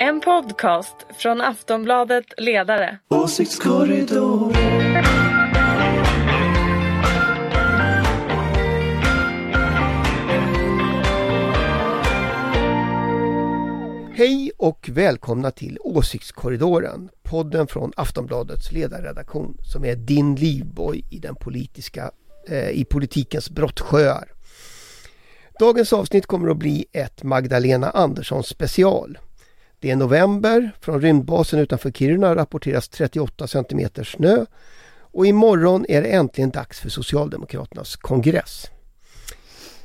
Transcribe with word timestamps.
En 0.00 0.20
podcast 0.20 0.96
från 1.18 1.40
Aftonbladet 1.40 2.24
Ledare. 2.36 2.98
Åsiktskorridor. 3.08 4.52
Hej 14.14 14.50
och 14.58 14.88
välkomna 14.92 15.50
till 15.50 15.78
Åsiktskorridoren, 15.80 17.08
podden 17.22 17.66
från 17.66 17.92
Aftonbladets 17.96 18.72
ledarredaktion 18.72 19.58
som 19.62 19.84
är 19.84 19.96
din 19.96 20.34
livboj 20.34 21.04
i, 21.10 21.18
den 21.18 21.34
politiska, 21.34 22.10
eh, 22.48 22.70
i 22.70 22.84
politikens 22.84 23.50
brottsjöar. 23.50 24.32
Dagens 25.58 25.92
avsnitt 25.92 26.26
kommer 26.26 26.50
att 26.50 26.56
bli 26.56 26.84
ett 26.92 27.22
Magdalena 27.22 27.90
Andersson 27.90 28.44
special. 28.44 29.18
Det 29.86 29.90
är 29.92 29.96
november, 29.96 30.70
från 30.80 31.00
rymdbasen 31.00 31.58
utanför 31.58 31.90
Kiruna 31.90 32.34
rapporteras 32.34 32.88
38 32.88 33.46
cm 33.46 33.88
snö 34.04 34.44
och 34.98 35.26
imorgon 35.26 35.86
är 35.88 36.02
det 36.02 36.08
äntligen 36.08 36.50
dags 36.50 36.80
för 36.80 36.88
Socialdemokraternas 36.88 37.96
kongress. 37.96 38.70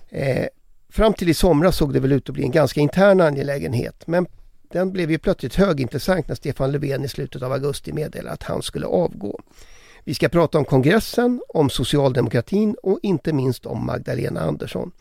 Eh, 0.10 0.46
Fram 0.90 1.14
till 1.14 1.30
i 1.30 1.34
somras 1.34 1.78
såg 1.78 1.94
det 1.94 2.00
väl 2.00 2.12
ut 2.12 2.30
att 2.30 2.34
bli 2.34 2.44
en 2.44 2.52
ganska 2.52 2.82
intern 2.82 3.22
angelägenhet 3.22 4.08
men 4.08 4.26
den 4.72 4.92
blev 4.92 5.12
ju 5.12 5.18
plötsligt 5.18 5.56
högintressant 5.56 6.28
när 6.28 6.36
Stefan 6.36 6.72
Löfven 6.72 7.04
i 7.04 7.08
slutet 7.08 7.42
av 7.42 7.52
augusti 7.52 7.94
meddelade 7.94 8.34
att 8.34 8.44
han 8.44 8.62
skulle 8.62 8.86
avgå. 8.86 9.40
Vi 10.04 10.14
ska 10.14 10.30
prata 10.30 10.58
om 10.58 10.66
kongressen, 10.66 11.42
om 11.50 11.70
socialdemokratin 11.70 12.76
och 12.84 13.00
inte 13.02 13.34
minst 13.34 13.66
om 13.66 13.86
Magdalena 13.86 14.42
Andersson. 14.42 14.92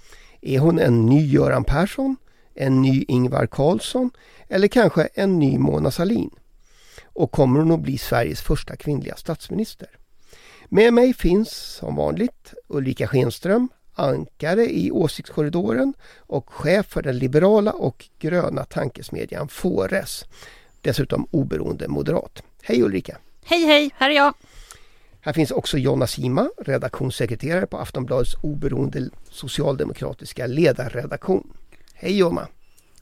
Är 0.41 0.59
hon 0.59 0.79
en 0.79 1.07
ny 1.07 1.27
Göran 1.27 1.65
Persson, 1.65 2.17
en 2.55 2.83
ny 2.83 3.05
Ingvar 3.09 3.47
Carlsson 3.47 4.11
eller 4.49 4.69
kanske 4.69 5.09
en 5.15 5.39
ny 5.39 5.59
Mona 5.59 5.91
Sahlin? 5.91 6.31
Och 7.05 7.33
kommer 7.33 7.61
hon 7.61 7.73
att 7.73 7.81
bli 7.81 7.99
Sveriges 7.99 8.41
första 8.41 8.77
kvinnliga 8.77 9.17
statsminister? 9.17 9.89
Med 10.69 10.93
mig 10.93 11.15
finns 11.15 11.51
som 11.51 11.97
vanligt 11.97 12.55
Ulrika 12.69 13.07
Schenström, 13.07 13.69
ankare 13.95 14.73
i 14.73 14.91
Åsiktskorridoren 14.91 15.95
och 16.17 16.51
chef 16.51 16.87
för 16.87 17.03
den 17.03 17.19
liberala 17.19 17.73
och 17.73 18.09
gröna 18.19 18.65
tankesmedjan 18.65 19.49
Fores. 19.49 20.25
Dessutom 20.81 21.27
oberoende 21.31 21.89
moderat. 21.89 22.43
Hej 22.63 22.83
Ulrika! 22.83 23.19
Hej 23.45 23.65
hej, 23.65 23.91
här 23.95 24.11
är 24.11 24.15
jag! 24.15 24.35
Här 25.21 25.33
finns 25.33 25.51
också 25.51 25.79
Jonna 25.79 26.07
Sima, 26.07 26.51
redaktionssekreterare 26.59 27.67
på 27.67 27.79
Aftonbladets 27.79 28.35
oberoende 28.43 29.11
socialdemokratiska 29.31 30.47
ledarredaktion. 30.47 31.53
Hej 32.03 32.19
Jonna! 32.19 32.49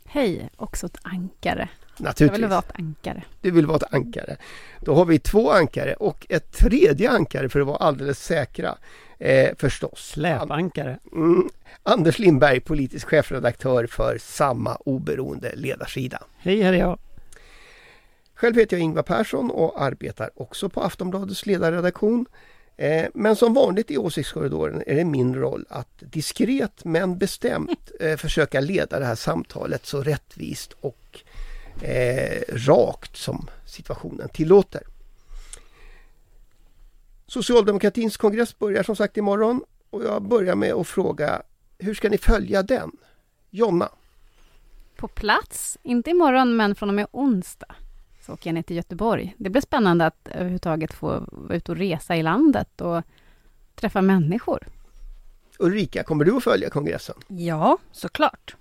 Hej, 0.04 0.50
också 0.56 0.86
ett 0.86 0.98
ankare. 1.02 1.68
Naturligtvis. 1.96 2.20
Jag 2.20 2.32
vill 2.32 2.48
vara 2.48 2.58
ett 2.58 2.78
ankare. 2.78 3.24
Du 3.40 3.50
vill 3.50 3.66
vara 3.66 3.76
ett 3.76 3.94
ankare. 3.94 4.36
Då 4.80 4.94
har 4.94 5.04
vi 5.04 5.18
två 5.18 5.50
ankare 5.50 5.94
och 5.94 6.26
ett 6.28 6.52
tredje 6.52 7.10
ankare 7.10 7.48
för 7.48 7.60
att 7.60 7.66
vara 7.66 7.76
alldeles 7.76 8.24
säkra. 8.24 8.78
Eh, 9.18 9.56
förstås. 9.58 10.10
Släpankare. 10.12 10.98
Mm. 11.12 11.48
Anders 11.82 12.18
Lindberg, 12.18 12.60
politisk 12.60 13.08
chefredaktör 13.08 13.86
för 13.86 14.18
samma 14.18 14.74
oberoende 14.76 15.52
ledarsida. 15.56 16.22
Hej, 16.38 16.62
här 16.62 16.72
är 16.72 16.78
jag. 16.78 16.98
Själv 18.34 18.56
heter 18.56 18.76
jag 18.76 18.84
Ingvar 18.84 19.02
Persson 19.02 19.50
och 19.50 19.82
arbetar 19.82 20.30
också 20.34 20.68
på 20.68 20.80
Aftonbladets 20.80 21.46
ledarredaktion. 21.46 22.26
Eh, 22.80 23.06
men 23.14 23.36
som 23.36 23.54
vanligt 23.54 23.90
i 23.90 23.98
Åsiktskorridoren 23.98 24.82
är 24.86 24.94
det 24.94 25.04
min 25.04 25.34
roll 25.34 25.66
att 25.68 25.92
diskret 25.98 26.84
men 26.84 27.18
bestämt 27.18 27.90
eh, 28.00 28.16
försöka 28.16 28.60
leda 28.60 28.98
det 28.98 29.04
här 29.04 29.14
samtalet 29.14 29.86
så 29.86 30.02
rättvist 30.02 30.72
och 30.80 31.20
eh, 31.82 32.42
rakt 32.48 33.16
som 33.16 33.50
situationen 33.66 34.28
tillåter. 34.28 34.82
Socialdemokratins 37.26 38.16
kongress 38.16 38.58
börjar 38.58 38.82
som 38.82 38.96
sagt 38.96 39.16
imorgon 39.16 39.64
och 39.90 40.04
jag 40.04 40.22
börjar 40.22 40.54
med 40.54 40.72
att 40.72 40.88
fråga 40.88 41.42
hur 41.78 41.94
ska 41.94 42.08
ni 42.08 42.18
följa 42.18 42.62
den? 42.62 42.90
Jonna? 43.50 43.88
På 44.96 45.08
plats, 45.08 45.78
inte 45.82 46.10
imorgon 46.10 46.56
men 46.56 46.74
från 46.74 46.88
och 46.88 46.94
med 46.94 47.06
onsdag 47.10 47.74
så 48.28 48.34
åker 48.34 48.50
jag 48.50 48.54
ner 48.54 48.62
till 48.62 48.76
Göteborg. 48.76 49.34
Det 49.38 49.50
blir 49.50 49.62
spännande 49.62 50.06
att 50.06 50.28
överhuvudtaget 50.28 50.94
få 50.94 51.24
vara 51.30 51.56
ute 51.56 51.72
och 51.72 51.78
resa 51.78 52.16
i 52.16 52.22
landet 52.22 52.80
och 52.80 53.02
träffa 53.74 54.02
människor. 54.02 54.66
Ulrika, 55.58 56.02
kommer 56.02 56.24
du 56.24 56.36
att 56.36 56.44
följa 56.44 56.70
kongressen? 56.70 57.14
Ja, 57.28 57.78
såklart. 57.92 58.56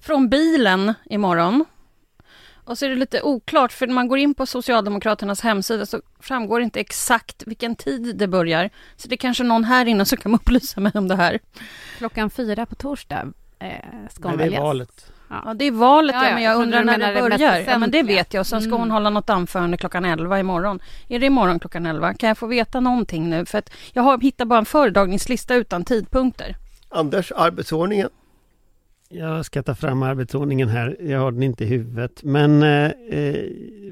Från 0.00 0.28
bilen 0.28 0.94
imorgon. 1.04 1.64
Och 2.64 2.78
så 2.78 2.84
är 2.84 2.88
det 2.88 2.96
lite 2.96 3.22
oklart, 3.22 3.72
för 3.72 3.86
när 3.86 3.94
man 3.94 4.08
går 4.08 4.18
in 4.18 4.34
på 4.34 4.46
Socialdemokraternas 4.46 5.40
hemsida 5.40 5.86
så 5.86 6.02
framgår 6.18 6.58
det 6.60 6.64
inte 6.64 6.80
exakt 6.80 7.42
vilken 7.46 7.76
tid 7.76 8.16
det 8.16 8.28
börjar. 8.28 8.70
Så 8.96 9.08
det 9.08 9.14
är 9.14 9.16
kanske 9.16 9.44
någon 9.44 9.64
här 9.64 9.86
inne 9.86 10.04
som 10.04 10.18
kan 10.18 10.34
upplysa 10.40 10.80
mig 10.80 10.92
om 10.94 11.08
det 11.08 11.16
här. 11.16 11.38
Klockan 11.98 12.30
fyra 12.30 12.66
på 12.66 12.74
torsdag 12.74 13.32
eh, 13.58 13.70
ska 14.10 14.28
Nej, 14.28 14.50
det 14.50 14.56
är 14.56 14.60
valet. 14.60 15.12
Ja, 15.30 15.54
det 15.54 15.64
är 15.64 15.70
valet, 15.72 16.14
Ja, 16.14 16.22
ja, 16.22 16.28
ja, 16.28 16.34
men 16.34 16.42
jag 16.42 16.56
undrar 16.62 16.84
när 16.84 16.98
det 16.98 17.06
det 17.14 17.20
börjar. 17.20 17.64
Ja, 17.66 17.78
men 17.78 17.90
det 17.90 18.02
vet 18.02 18.34
jag. 18.34 18.46
Sen 18.46 18.60
ska 18.60 18.68
Mm. 18.68 18.80
hon 18.80 18.90
hålla 18.90 19.10
något 19.10 19.30
anförande 19.30 19.76
klockan 19.76 20.04
11 20.04 20.40
imorgon. 20.40 20.80
Är 21.08 21.18
det 21.18 21.26
imorgon 21.26 21.58
klockan 21.60 21.86
11? 21.86 22.14
Kan 22.14 22.28
jag 22.28 22.38
få 22.38 22.46
veta 22.46 22.80
någonting 22.80 23.30
nu? 23.30 23.46
För 23.46 23.58
att 23.58 23.70
jag 23.92 24.02
har 24.02 24.18
hittat 24.20 24.48
bara 24.48 24.58
en 24.58 24.64
föredragningslista 24.64 25.54
utan 25.54 25.84
tidpunkter. 25.84 26.56
Anders, 26.88 27.32
arbetsordningen? 27.36 28.08
Jag 29.08 29.44
ska 29.44 29.62
ta 29.62 29.74
fram 29.74 30.02
arbetsordningen 30.02 30.68
här. 30.68 30.96
Jag 31.00 31.18
har 31.20 31.32
den 31.32 31.42
inte 31.42 31.64
i 31.64 31.66
huvudet. 31.66 32.22
Men 32.22 32.62
eh, 32.62 32.90
eh, 33.10 33.34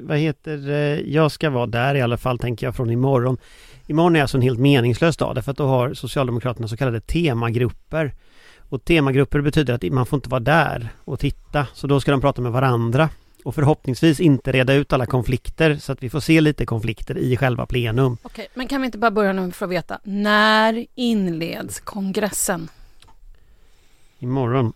vad 0.01 0.19
heter 0.19 0.71
eh, 0.71 1.01
Jag 1.01 1.33
ska 1.33 1.51
vara 1.51 1.67
där 1.67 1.95
i 1.95 2.01
alla 2.03 2.17
fall 2.17 2.39
tänker 2.39 2.67
jag 2.67 2.77
från 2.77 2.91
imorgon. 2.91 3.39
Imorgon 3.87 4.17
är 4.17 4.23
alltså 4.23 4.37
en 4.37 4.43
helt 4.43 4.59
meningslös 4.59 5.17
dag 5.17 5.35
därför 5.35 5.51
att 5.51 5.57
då 5.59 5.67
har 5.67 5.95
Socialdemokraterna 5.95 6.69
så 6.69 6.77
kallade 6.77 7.01
temagrupper. 7.01 8.13
Och 8.69 8.85
temagrupper 8.85 9.41
betyder 9.41 9.75
att 9.75 9.93
man 9.93 10.07
får 10.07 10.17
inte 10.17 10.29
vara 10.29 10.41
där 10.41 10.89
och 11.05 11.21
titta. 11.21 11.67
Så 11.75 11.87
då 11.87 12.01
ska 12.01 12.11
de 12.11 12.21
prata 12.21 12.43
med 12.43 12.53
varandra. 12.53 13.11
Och 13.45 13.55
förhoppningsvis 13.55 14.21
inte 14.21 14.53
reda 14.53 14.75
ut 14.75 14.93
alla 14.93 15.07
konflikter 15.07 15.77
så 15.77 15.93
att 15.93 16.03
vi 16.03 16.11
får 16.11 16.21
se 16.21 16.41
lite 16.41 16.67
konflikter 16.67 17.19
i 17.19 17.37
själva 17.37 17.67
plenum. 17.67 18.17
Okej, 18.23 18.49
men 18.55 18.69
kan 18.69 18.81
vi 18.81 18.87
inte 18.87 18.99
bara 18.99 19.11
börja 19.11 19.33
nu 19.33 19.53
för 19.53 19.67
att 19.67 19.71
veta 19.73 20.01
när 20.05 20.87
inleds 20.95 21.81
kongressen? 21.81 22.69
Imorgon. 24.19 24.73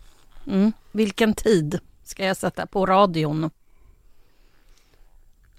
Mm. 0.46 0.72
Vilken 0.92 1.34
tid 1.34 1.78
ska 2.04 2.24
jag 2.24 2.36
sätta 2.36 2.66
på 2.66 2.86
radion? 2.86 3.50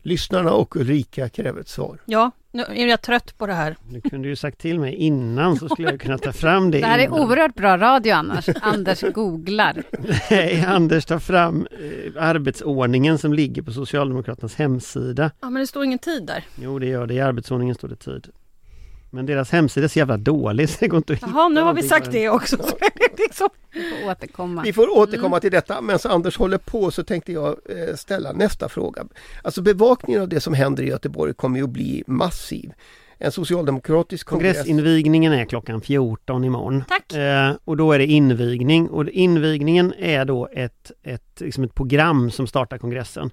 Lyssnarna 0.01 0.51
och 0.51 0.75
Ulrika 0.75 1.29
kräver 1.29 1.61
ett 1.61 1.69
svar. 1.69 1.97
Ja, 2.05 2.31
nu 2.53 2.63
är 2.69 2.87
jag 2.87 3.01
trött 3.01 3.37
på 3.37 3.47
det 3.47 3.53
här. 3.53 3.75
Du 3.89 4.01
kunde 4.01 4.27
ju 4.27 4.35
sagt 4.35 4.59
till 4.59 4.79
mig 4.79 4.93
innan 4.95 5.55
så 5.55 5.69
skulle 5.69 5.89
jag 5.91 5.99
kunna 6.01 6.17
ta 6.17 6.31
fram 6.33 6.71
det 6.71 6.79
Det 6.79 6.85
här 6.87 6.99
är 6.99 7.03
innan. 7.03 7.19
oerhört 7.19 7.55
bra 7.55 7.77
radio 7.77 8.13
annars. 8.13 8.49
Anders 8.61 9.01
googlar. 9.13 9.83
Nej, 10.31 10.65
Anders 10.67 11.05
tar 11.05 11.19
fram 11.19 11.67
eh, 11.71 12.23
arbetsordningen 12.23 13.17
som 13.17 13.33
ligger 13.33 13.61
på 13.61 13.71
Socialdemokraternas 13.71 14.55
hemsida. 14.55 15.31
Ja, 15.41 15.49
men 15.49 15.59
det 15.61 15.67
står 15.67 15.83
ingen 15.85 15.99
tid 15.99 16.25
där. 16.25 16.43
Jo, 16.61 16.79
det 16.79 16.85
gör 16.85 17.07
det. 17.07 17.13
I 17.13 17.19
arbetsordningen 17.21 17.75
står 17.75 17.87
det 17.87 17.95
tid. 17.95 18.27
Men 19.13 19.25
deras 19.25 19.51
hemsida 19.51 19.83
är 19.83 19.87
så 19.87 19.99
jävla 19.99 20.17
dålig 20.17 20.69
så 20.69 20.77
det 20.79 20.87
går 20.87 20.97
inte 20.97 21.13
att 21.13 21.21
Jaha, 21.21 21.49
nu 21.49 21.61
har 21.61 21.73
vi 21.73 21.83
sagt 21.83 22.11
det 22.11 22.29
också. 22.29 22.57
Så 22.57 22.63
är 22.79 22.99
det 22.99 23.23
liksom. 23.23 23.49
Vi 23.73 23.81
får 23.81 24.09
återkomma. 24.09 24.61
Vi 24.61 24.73
får 24.73 24.97
återkomma 24.97 25.39
till 25.39 25.51
detta. 25.51 25.81
Medan 25.81 25.99
Anders 26.03 26.37
håller 26.37 26.57
på 26.57 26.91
så 26.91 27.03
tänkte 27.03 27.31
jag 27.31 27.47
eh, 27.69 27.95
ställa 27.95 28.31
nästa 28.31 28.69
fråga. 28.69 29.05
Alltså 29.43 29.61
bevakningen 29.61 30.21
av 30.21 30.29
det 30.29 30.39
som 30.39 30.53
händer 30.53 30.83
i 30.83 30.87
Göteborg 30.87 31.33
kommer 31.33 31.57
ju 31.57 31.63
att 31.63 31.69
bli 31.69 32.03
massiv. 32.07 32.73
En 33.17 33.31
socialdemokratisk 33.31 34.27
kongress. 34.27 34.57
Kongressinvigningen 34.57 35.33
är 35.33 35.45
klockan 35.45 35.81
14 35.81 36.43
imorgon. 36.43 36.83
Tack. 36.87 37.13
Eh, 37.13 37.53
och 37.63 37.77
då 37.77 37.91
är 37.91 37.99
det 37.99 38.05
invigning 38.05 38.89
och 38.89 39.09
invigningen 39.09 39.93
är 39.97 40.25
då 40.25 40.49
ett, 40.53 40.91
ett, 41.03 41.41
liksom 41.41 41.63
ett 41.63 41.75
program 41.75 42.31
som 42.31 42.47
startar 42.47 42.77
kongressen. 42.77 43.31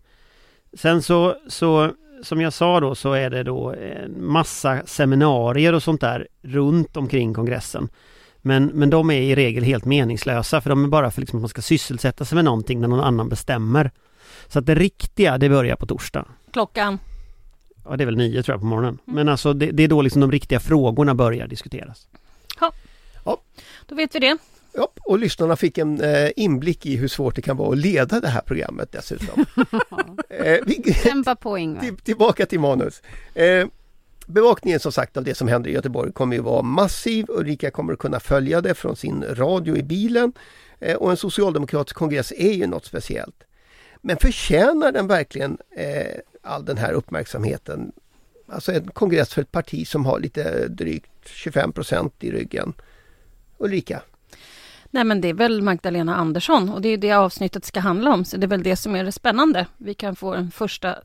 Sen 0.73 1.03
så, 1.03 1.37
så 1.49 1.93
som 2.22 2.40
jag 2.40 2.52
sa 2.52 2.81
då 2.81 2.94
så 2.94 3.12
är 3.12 3.31
det 3.31 3.43
då 3.43 3.72
en 3.72 4.26
massa 4.26 4.87
seminarier 4.87 5.72
och 5.72 5.82
sånt 5.82 6.00
där 6.00 6.28
runt 6.43 6.96
omkring 6.96 7.34
kongressen. 7.34 7.88
Men, 8.38 8.67
men 8.67 8.90
de 8.90 9.11
är 9.11 9.20
i 9.20 9.34
regel 9.34 9.64
helt 9.64 9.84
meningslösa 9.84 10.61
för 10.61 10.70
de 10.70 10.84
är 10.84 10.88
bara 10.88 11.11
för 11.11 11.20
liksom 11.20 11.38
att 11.38 11.43
man 11.43 11.49
ska 11.49 11.62
sysselsätta 11.62 12.25
sig 12.25 12.37
med 12.37 12.44
någonting 12.44 12.81
när 12.81 12.88
någon 12.88 13.00
annan 13.00 13.28
bestämmer. 13.28 13.90
Så 14.49 14.58
att 14.58 14.67
det 14.67 14.75
riktiga 14.75 15.38
det 15.38 15.49
börjar 15.49 15.76
på 15.76 15.87
torsdag. 15.87 16.25
Klockan. 16.52 16.99
Ja 17.84 17.96
det 17.96 18.05
är 18.05 18.06
väl 18.06 18.17
nio 18.17 18.43
tror 18.43 18.55
jag 18.55 18.61
på 18.61 18.66
morgonen. 18.66 18.99
Men 19.05 19.28
alltså 19.28 19.52
det, 19.52 19.70
det 19.70 19.82
är 19.82 19.88
då 19.88 20.02
liksom 20.02 20.20
de 20.20 20.32
riktiga 20.32 20.61
frågorna 20.61 21.14
börjar 21.14 21.46
diskuteras. 21.46 22.06
Då 23.90 23.96
vet 23.96 24.14
vi 24.14 24.19
det. 24.19 24.38
Ja, 24.72 24.93
och 25.05 25.19
lyssnarna 25.19 25.56
fick 25.56 25.78
en 25.78 26.00
eh, 26.00 26.31
inblick 26.37 26.87
i 26.87 26.96
hur 26.96 27.08
svårt 27.08 27.37
det 27.37 27.43
kan 27.43 27.56
vara 27.56 27.72
att 27.72 27.78
leda 27.78 28.20
det 28.20 28.28
här 28.28 28.40
programmet 28.40 28.93
dessutom. 28.93 29.46
eh, 30.28 30.58
Kämpa 31.02 31.37
på 31.37 31.58
Ingvar. 31.58 31.81
till, 31.81 31.96
tillbaka 31.96 32.46
till 32.46 32.61
manus. 32.61 33.02
Eh, 33.34 33.67
bevakningen 34.26 34.81
som 34.81 34.93
sagt 34.93 35.17
av 35.17 35.25
det 35.25 35.34
som 35.34 35.49
händer 35.49 35.70
i 35.70 35.72
Göteborg 35.72 36.12
kommer 36.12 36.37
ju 36.37 36.43
vara 36.43 36.62
massiv. 36.62 37.26
Ulrika 37.28 37.70
kommer 37.70 37.93
att 37.93 37.99
kunna 37.99 38.20
följa 38.20 38.61
det 38.61 38.75
från 38.75 38.96
sin 38.96 39.25
radio 39.31 39.76
i 39.76 39.82
bilen. 39.82 40.32
Och 40.96 41.11
en 41.11 41.16
socialdemokratisk 41.16 41.96
kongress 41.96 42.32
är 42.37 42.52
ju 42.52 42.66
något 42.66 42.84
speciellt. 42.84 43.44
Men 44.00 44.16
förtjänar 44.16 44.93
den 44.93 45.06
verkligen 45.06 45.58
eh, 45.76 46.20
all 46.43 46.64
den 46.64 46.76
här 46.76 46.93
uppmärksamheten? 46.93 47.93
Alltså 48.46 48.73
en 48.73 48.88
kongress 48.88 49.34
för 49.34 49.43
ett 49.43 49.52
parti 49.52 49.88
som 49.88 50.06
har 50.06 50.20
lite 50.20 50.69
drygt 50.69 51.11
25 51.25 51.73
procent 51.73 52.25
i 52.25 52.31
ryggen. 52.31 52.73
Ulrika? 53.58 54.02
Nej 54.90 55.04
men 55.04 55.20
det 55.20 55.28
är 55.28 55.34
väl 55.34 55.62
Magdalena 55.62 56.16
Andersson 56.16 56.69
och 56.69 56.81
det 56.81 56.88
är 56.88 56.96
det 56.96 57.12
avsnittet 57.12 57.64
ska 57.64 57.81
handla 57.81 58.12
om. 58.12 58.25
Så 58.25 58.37
det 58.37 58.46
är 58.46 58.48
väl 58.48 58.62
det 58.62 58.76
som 58.76 58.96
är 58.96 59.04
det 59.04 59.12
spännande. 59.12 59.66
Vi 59.76 59.94
kan 59.94 60.16
få 60.16 60.34
en 60.34 60.50
första 60.50 60.96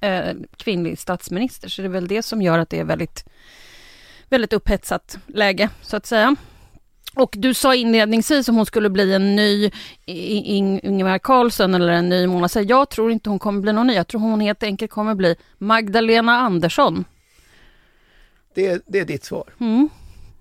äh, 0.00 0.34
kvinnlig 0.56 0.98
statsminister. 0.98 1.68
Så 1.68 1.82
det 1.82 1.88
är 1.88 1.90
väl 1.90 2.08
det 2.08 2.22
som 2.22 2.42
gör 2.42 2.58
att 2.58 2.70
det 2.70 2.78
är 2.78 2.84
väldigt, 2.84 3.24
väldigt 4.28 4.52
upphetsat 4.52 5.18
läge 5.26 5.68
så 5.82 5.96
att 5.96 6.06
säga. 6.06 6.36
Och 7.14 7.34
du 7.38 7.54
sa 7.54 7.74
inledningsvis 7.74 8.48
om 8.48 8.56
hon 8.56 8.66
skulle 8.66 8.90
bli 8.90 9.14
en 9.14 9.36
ny 9.36 9.70
Ingvar 10.06 11.18
Carlsson 11.18 11.74
eller 11.74 11.92
en 11.92 12.08
ny 12.08 12.26
Mona 12.26 12.48
Sahlin. 12.48 12.68
Jag 12.68 12.88
tror 12.90 13.12
inte 13.12 13.30
hon 13.30 13.38
kommer 13.38 13.60
bli 13.60 13.72
någon 13.72 13.86
ny. 13.86 13.94
Jag 13.94 14.08
tror 14.08 14.20
hon 14.20 14.40
helt 14.40 14.62
enkelt 14.62 14.90
kommer 14.90 15.14
bli 15.14 15.36
Magdalena 15.58 16.32
Andersson. 16.32 17.04
Det, 18.54 18.82
det 18.86 18.98
är 18.98 19.04
ditt 19.04 19.24
svar? 19.24 19.44
Mm. 19.60 19.88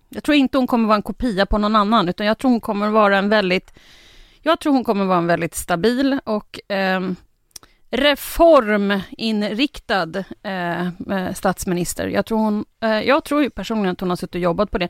Jag 0.09 0.23
tror 0.23 0.37
inte 0.37 0.57
hon 0.57 0.67
kommer 0.67 0.87
vara 0.87 0.95
en 0.95 1.01
kopia 1.01 1.45
på 1.45 1.57
någon 1.57 1.75
annan, 1.75 2.09
utan 2.09 2.25
jag 2.25 2.37
tror 2.37 2.51
hon 2.51 2.61
kommer 2.61 2.89
vara 2.89 3.17
en 3.17 3.29
väldigt... 3.29 3.73
Jag 4.41 4.59
tror 4.59 4.73
hon 4.73 4.83
kommer 4.83 5.05
vara 5.05 5.17
en 5.17 5.27
väldigt 5.27 5.55
stabil 5.55 6.19
och 6.23 6.71
eh, 6.71 7.01
reforminriktad 7.89 10.23
eh, 10.43 10.87
statsminister. 11.33 12.07
Jag 12.07 12.25
tror, 12.25 12.37
hon, 12.37 12.65
eh, 12.83 13.01
jag 13.01 13.23
tror 13.23 13.43
ju 13.43 13.49
personligen 13.49 13.93
att 13.93 13.99
hon 13.99 14.09
har 14.09 14.17
suttit 14.17 14.35
och 14.35 14.41
jobbat 14.41 14.71
på 14.71 14.77
det. 14.77 14.89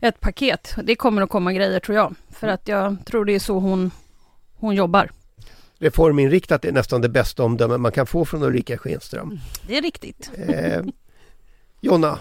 Ett 0.00 0.20
paket. 0.20 0.74
Det 0.84 0.96
kommer 0.96 1.22
att 1.22 1.30
komma 1.30 1.52
grejer 1.52 1.80
tror 1.80 1.96
jag. 1.96 2.14
För 2.30 2.48
att 2.48 2.68
jag 2.68 2.96
tror 3.06 3.24
det 3.24 3.34
är 3.34 3.38
så 3.38 3.58
hon, 3.58 3.90
hon 4.54 4.74
jobbar. 4.74 5.10
Reforminriktat 5.78 6.64
är 6.64 6.72
nästan 6.72 7.00
det 7.00 7.08
bästa 7.08 7.44
omdöme 7.44 7.76
man 7.76 7.92
kan 7.92 8.06
få 8.06 8.24
från 8.24 8.42
Ulrika 8.42 8.78
Schenström. 8.78 9.40
Det 9.66 9.78
är 9.78 9.82
riktigt. 9.82 10.30
Eh, 10.48 10.82
Jonna, 11.80 12.18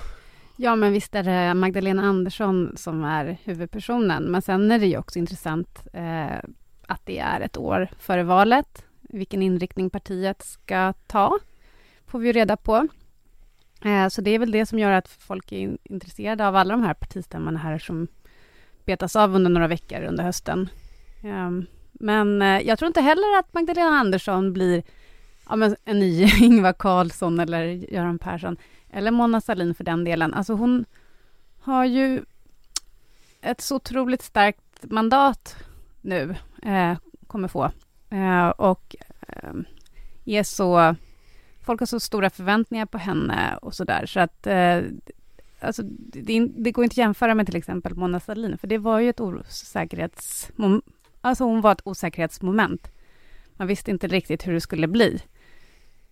Ja, 0.63 0.75
men 0.75 0.93
visst 0.93 1.15
är 1.15 1.23
det 1.23 1.53
Magdalena 1.53 2.03
Andersson 2.03 2.73
som 2.77 3.03
är 3.03 3.37
huvudpersonen. 3.43 4.23
Men 4.23 4.41
sen 4.41 4.71
är 4.71 4.79
det 4.79 4.85
ju 4.85 4.97
också 4.97 5.19
intressant 5.19 5.87
eh, 5.93 6.37
att 6.87 7.05
det 7.05 7.19
är 7.19 7.41
ett 7.41 7.57
år 7.57 7.89
före 7.99 8.23
valet. 8.23 8.85
Vilken 9.01 9.41
inriktning 9.41 9.89
partiet 9.89 10.41
ska 10.41 10.93
ta 11.07 11.39
får 12.07 12.19
vi 12.19 12.27
ju 12.27 12.33
reda 12.33 12.57
på. 12.57 12.87
Eh, 13.85 14.07
så 14.07 14.21
det 14.21 14.31
är 14.31 14.39
väl 14.39 14.51
det 14.51 14.65
som 14.65 14.79
gör 14.79 14.91
att 14.91 15.07
folk 15.07 15.51
är 15.51 15.77
intresserade 15.83 16.47
av 16.47 16.55
alla 16.55 16.73
de 16.73 16.83
här 16.83 16.93
partistämmorna 16.93 17.59
här 17.59 17.79
som 17.79 18.07
betas 18.85 19.15
av 19.15 19.35
under 19.35 19.49
några 19.49 19.67
veckor 19.67 20.03
under 20.03 20.23
hösten. 20.23 20.69
Ehm, 21.23 21.59
eh, 21.59 21.65
men 21.91 22.41
jag 22.65 22.79
tror 22.79 22.87
inte 22.87 23.01
heller 23.01 23.39
att 23.39 23.53
Magdalena 23.53 23.99
Andersson 23.99 24.53
blir 24.53 24.83
ja, 25.49 25.75
en 25.85 25.99
ny 25.99 26.23
Ingvar 26.41 26.73
Carlsson 26.73 27.39
eller 27.39 27.63
Göran 27.93 28.19
Persson 28.19 28.57
eller 28.93 29.11
Mona 29.11 29.41
Sahlin 29.41 29.75
för 29.75 29.83
den 29.83 30.03
delen. 30.03 30.33
Alltså 30.33 30.53
hon 30.53 30.85
har 31.59 31.85
ju 31.85 32.23
ett 33.41 33.61
så 33.61 33.75
otroligt 33.75 34.21
starkt 34.21 34.91
mandat 34.91 35.55
nu, 36.01 36.35
eh, 36.63 36.97
kommer 37.27 37.47
få. 37.47 37.71
Eh, 38.09 38.49
och 38.49 38.95
eh, 39.27 39.53
är 40.25 40.43
så... 40.43 40.95
Folk 41.63 41.79
har 41.79 41.87
så 41.87 41.99
stora 41.99 42.29
förväntningar 42.29 42.85
på 42.85 42.97
henne 42.97 43.57
och 43.61 43.73
så 43.73 43.83
där, 43.83 44.05
så 44.05 44.19
att... 44.19 44.47
Eh, 44.47 44.81
alltså, 45.59 45.83
det, 45.83 46.47
det, 46.57 46.71
går 46.71 46.83
inte 46.83 46.93
att 46.93 46.97
jämföra 46.97 47.35
med 47.35 47.45
till 47.45 47.55
exempel 47.55 47.95
Mona 47.95 48.19
Sahlin, 48.19 48.57
för 48.57 48.67
det 48.67 48.77
var 48.77 48.99
ju 48.99 49.09
ett 49.09 49.19
osäkerhets... 49.19 50.51
Alltså 51.21 51.43
hon 51.43 51.61
var 51.61 51.71
ett 51.71 51.81
osäkerhetsmoment. 51.83 52.91
Man 53.53 53.67
visste 53.67 53.91
inte 53.91 54.07
riktigt 54.07 54.47
hur 54.47 54.53
det 54.53 54.61
skulle 54.61 54.87
bli. 54.87 55.21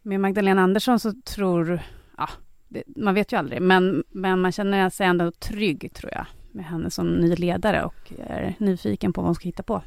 Med 0.02 0.20
Magdalena 0.20 0.62
Andersson 0.62 1.00
så 1.00 1.14
tror... 1.26 1.82
Ja, 2.18 2.30
det, 2.70 2.84
man 2.96 3.14
vet 3.14 3.34
ju 3.34 3.38
aldrig, 3.38 3.62
men, 3.62 4.04
men 4.10 4.42
man 4.42 4.52
känner 4.52 4.90
sig 4.90 5.08
ändå 5.08 5.32
trygg, 5.32 5.94
tror 5.94 6.12
jag, 6.14 6.26
med 6.52 6.66
henne 6.66 6.92
som 6.92 7.08
ny 7.08 7.36
ledare 7.36 7.84
och 7.84 8.14
är 8.28 8.56
nyfiken 8.58 9.14
på 9.14 9.22
vad 9.22 9.28
hon 9.28 9.36
ska 9.36 9.44
hitta 9.44 9.64
på. 9.64 9.82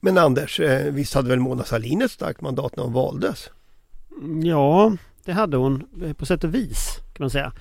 Men 0.00 0.18
Anders, 0.18 0.60
eh, 0.60 0.92
visst 0.92 1.14
hade 1.14 1.28
väl 1.28 1.40
Mona 1.40 1.64
Sahlin 1.64 2.02
ett 2.02 2.10
starkt 2.10 2.40
mandat 2.40 2.76
när 2.76 2.84
hon 2.84 2.92
valdes? 2.92 3.50
Ja, 4.42 4.92
det 5.24 5.32
hade 5.32 5.56
hon 5.56 5.84
eh, 6.04 6.12
på 6.12 6.26
sätt 6.26 6.44
och 6.44 6.54
vis, 6.54 6.96
kan 7.14 7.24
man 7.24 7.30
säga. 7.30 7.52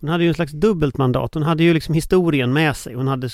Hon 0.00 0.08
hade 0.08 0.24
ju 0.24 0.28
en 0.28 0.34
slags 0.34 0.52
dubbelt 0.52 0.96
mandat. 0.96 1.34
Hon 1.34 1.42
hade 1.42 1.62
ju 1.62 1.74
liksom 1.74 1.94
historien 1.94 2.52
med 2.52 2.76
sig. 2.76 2.94
Hon, 2.94 3.08
hade, 3.08 3.28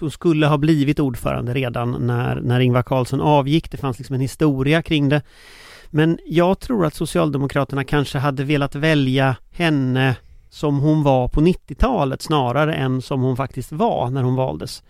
hon 0.00 0.10
skulle 0.10 0.46
ha 0.46 0.58
blivit 0.58 1.00
ordförande 1.00 1.54
redan 1.54 2.06
när, 2.06 2.40
när 2.40 2.60
Ingvar 2.60 2.82
Carlsson 2.82 3.20
avgick. 3.20 3.70
Det 3.70 3.76
fanns 3.76 3.98
liksom 3.98 4.14
en 4.14 4.20
historia 4.20 4.82
kring 4.82 5.08
det. 5.08 5.22
Men 5.90 6.18
jag 6.26 6.60
tror 6.60 6.86
att 6.86 6.94
Socialdemokraterna 6.94 7.84
kanske 7.84 8.18
hade 8.18 8.44
velat 8.44 8.74
välja 8.74 9.36
henne 9.50 10.16
som 10.52 10.78
hon 10.78 11.02
var 11.02 11.28
på 11.28 11.40
90-talet 11.40 12.22
snarare 12.22 12.74
än 12.74 13.02
som 13.02 13.22
hon 13.22 13.36
faktiskt 13.36 13.72
var 13.72 14.10
när 14.10 14.22
hon 14.22 14.34
valdes. 14.34 14.82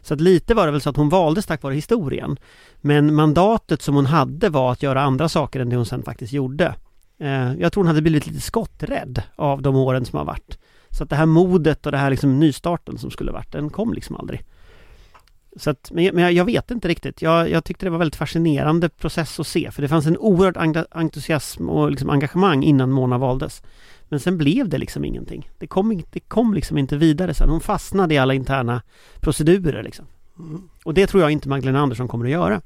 Så 0.00 0.14
att 0.14 0.20
lite 0.20 0.54
var 0.54 0.66
det 0.66 0.72
väl 0.72 0.80
så 0.80 0.90
att 0.90 0.96
hon 0.96 1.08
valdes 1.08 1.46
tack 1.46 1.62
vare 1.62 1.74
historien. 1.74 2.36
Men 2.80 3.14
mandatet 3.14 3.82
som 3.82 3.94
hon 3.94 4.06
hade 4.06 4.48
var 4.48 4.72
att 4.72 4.82
göra 4.82 5.02
andra 5.02 5.28
saker 5.28 5.60
än 5.60 5.68
det 5.68 5.76
hon 5.76 5.86
sen 5.86 6.02
faktiskt 6.02 6.32
gjorde. 6.32 6.74
Eh, 7.18 7.54
jag 7.54 7.72
tror 7.72 7.82
hon 7.82 7.86
hade 7.88 8.02
blivit 8.02 8.26
lite 8.26 8.40
skotträdd 8.40 9.22
av 9.36 9.62
de 9.62 9.76
åren 9.76 10.04
som 10.04 10.18
har 10.18 10.24
varit. 10.24 10.58
Så 10.90 11.04
att 11.04 11.10
det 11.10 11.16
här 11.16 11.26
modet 11.26 11.86
och 11.86 11.92
det 11.92 11.98
här 11.98 12.10
liksom 12.10 12.40
nystarten 12.40 12.98
som 12.98 13.10
skulle 13.10 13.32
varit, 13.32 13.52
den 13.52 13.70
kom 13.70 13.92
liksom 13.94 14.16
aldrig. 14.16 14.44
Så 15.56 15.70
att, 15.70 15.90
men, 15.92 16.14
men 16.14 16.34
jag 16.34 16.44
vet 16.44 16.70
inte 16.70 16.88
riktigt. 16.88 17.22
Jag, 17.22 17.50
jag, 17.50 17.64
tyckte 17.64 17.86
det 17.86 17.90
var 17.90 17.98
väldigt 17.98 18.16
fascinerande 18.16 18.88
process 18.88 19.40
att 19.40 19.46
se, 19.46 19.70
för 19.70 19.82
det 19.82 19.88
fanns 19.88 20.06
en 20.06 20.18
oerhörd 20.18 20.86
entusiasm 20.90 21.68
och 21.68 21.90
liksom 21.90 22.10
engagemang 22.10 22.62
innan 22.62 22.90
Mona 22.90 23.18
valdes. 23.18 23.62
Men 24.10 24.20
sen 24.20 24.38
blev 24.38 24.68
det 24.68 24.78
liksom 24.78 25.04
ingenting. 25.04 25.50
Det 25.58 25.66
kom, 25.66 26.02
det 26.10 26.20
kom 26.20 26.54
liksom 26.54 26.78
inte 26.78 26.96
vidare 26.96 27.34
sen. 27.34 27.48
Hon 27.48 27.60
fastnade 27.60 28.14
i 28.14 28.18
alla 28.18 28.34
interna 28.34 28.82
procedurer 29.20 29.82
liksom. 29.82 30.06
Mm. 30.38 30.68
Och 30.84 30.94
det 30.94 31.06
tror 31.06 31.22
jag 31.22 31.30
inte 31.30 31.48
Magdalena 31.48 31.80
Andersson 31.80 32.08
kommer 32.08 32.24
att 32.24 32.30
göra. 32.30 32.60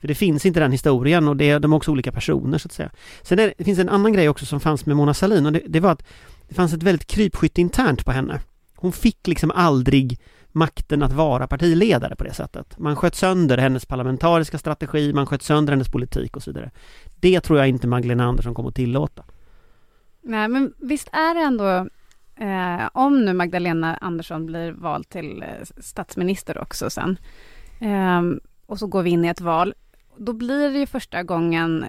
För 0.00 0.08
det 0.08 0.14
finns 0.14 0.46
inte 0.46 0.60
den 0.60 0.72
historien 0.72 1.28
och 1.28 1.36
det, 1.36 1.58
de 1.58 1.72
är 1.72 1.76
också 1.76 1.90
olika 1.90 2.12
personer 2.12 2.58
så 2.58 2.68
att 2.68 2.72
säga. 2.72 2.90
Sen 3.22 3.38
är, 3.38 3.54
det 3.58 3.64
finns 3.64 3.78
en 3.78 3.88
annan 3.88 4.12
grej 4.12 4.28
också 4.28 4.46
som 4.46 4.60
fanns 4.60 4.86
med 4.86 4.96
Mona 4.96 5.14
Sahlin 5.14 5.46
och 5.46 5.52
det, 5.52 5.62
det 5.66 5.80
var 5.80 5.90
att 5.90 6.04
det 6.48 6.54
fanns 6.54 6.72
ett 6.72 6.82
väldigt 6.82 7.06
krypskytte 7.06 7.60
internt 7.60 8.04
på 8.04 8.12
henne. 8.12 8.40
Hon 8.76 8.92
fick 8.92 9.26
liksom 9.26 9.50
aldrig 9.50 10.20
makten 10.52 11.02
att 11.02 11.12
vara 11.12 11.46
partiledare 11.46 12.16
på 12.16 12.24
det 12.24 12.34
sättet. 12.34 12.78
Man 12.78 12.96
sköt 12.96 13.14
sönder 13.14 13.58
hennes 13.58 13.86
parlamentariska 13.86 14.58
strategi, 14.58 15.12
man 15.12 15.26
sköt 15.26 15.42
sönder 15.42 15.72
hennes 15.72 15.88
politik 15.88 16.36
och 16.36 16.42
så 16.42 16.50
vidare. 16.50 16.70
Det 17.20 17.40
tror 17.40 17.58
jag 17.58 17.68
inte 17.68 17.86
Magdalena 17.86 18.24
Andersson 18.24 18.54
kommer 18.54 18.68
att 18.68 18.74
tillåta. 18.74 19.24
Nej, 20.26 20.48
men 20.48 20.74
visst 20.78 21.08
är 21.12 21.34
det 21.34 21.40
ändå, 21.40 21.88
eh, 22.36 22.88
om 22.92 23.24
nu 23.24 23.32
Magdalena 23.32 23.96
Andersson 23.96 24.46
blir 24.46 24.72
vald 24.72 25.08
till 25.08 25.42
eh, 25.42 25.64
statsminister 25.78 26.58
också 26.60 26.90
sen, 26.90 27.18
eh, 27.80 28.22
och 28.66 28.78
så 28.78 28.86
går 28.86 29.02
vi 29.02 29.10
in 29.10 29.24
i 29.24 29.28
ett 29.28 29.40
val, 29.40 29.74
då 30.16 30.32
blir 30.32 30.70
det 30.70 30.78
ju 30.78 30.86
första 30.86 31.22
gången, 31.22 31.86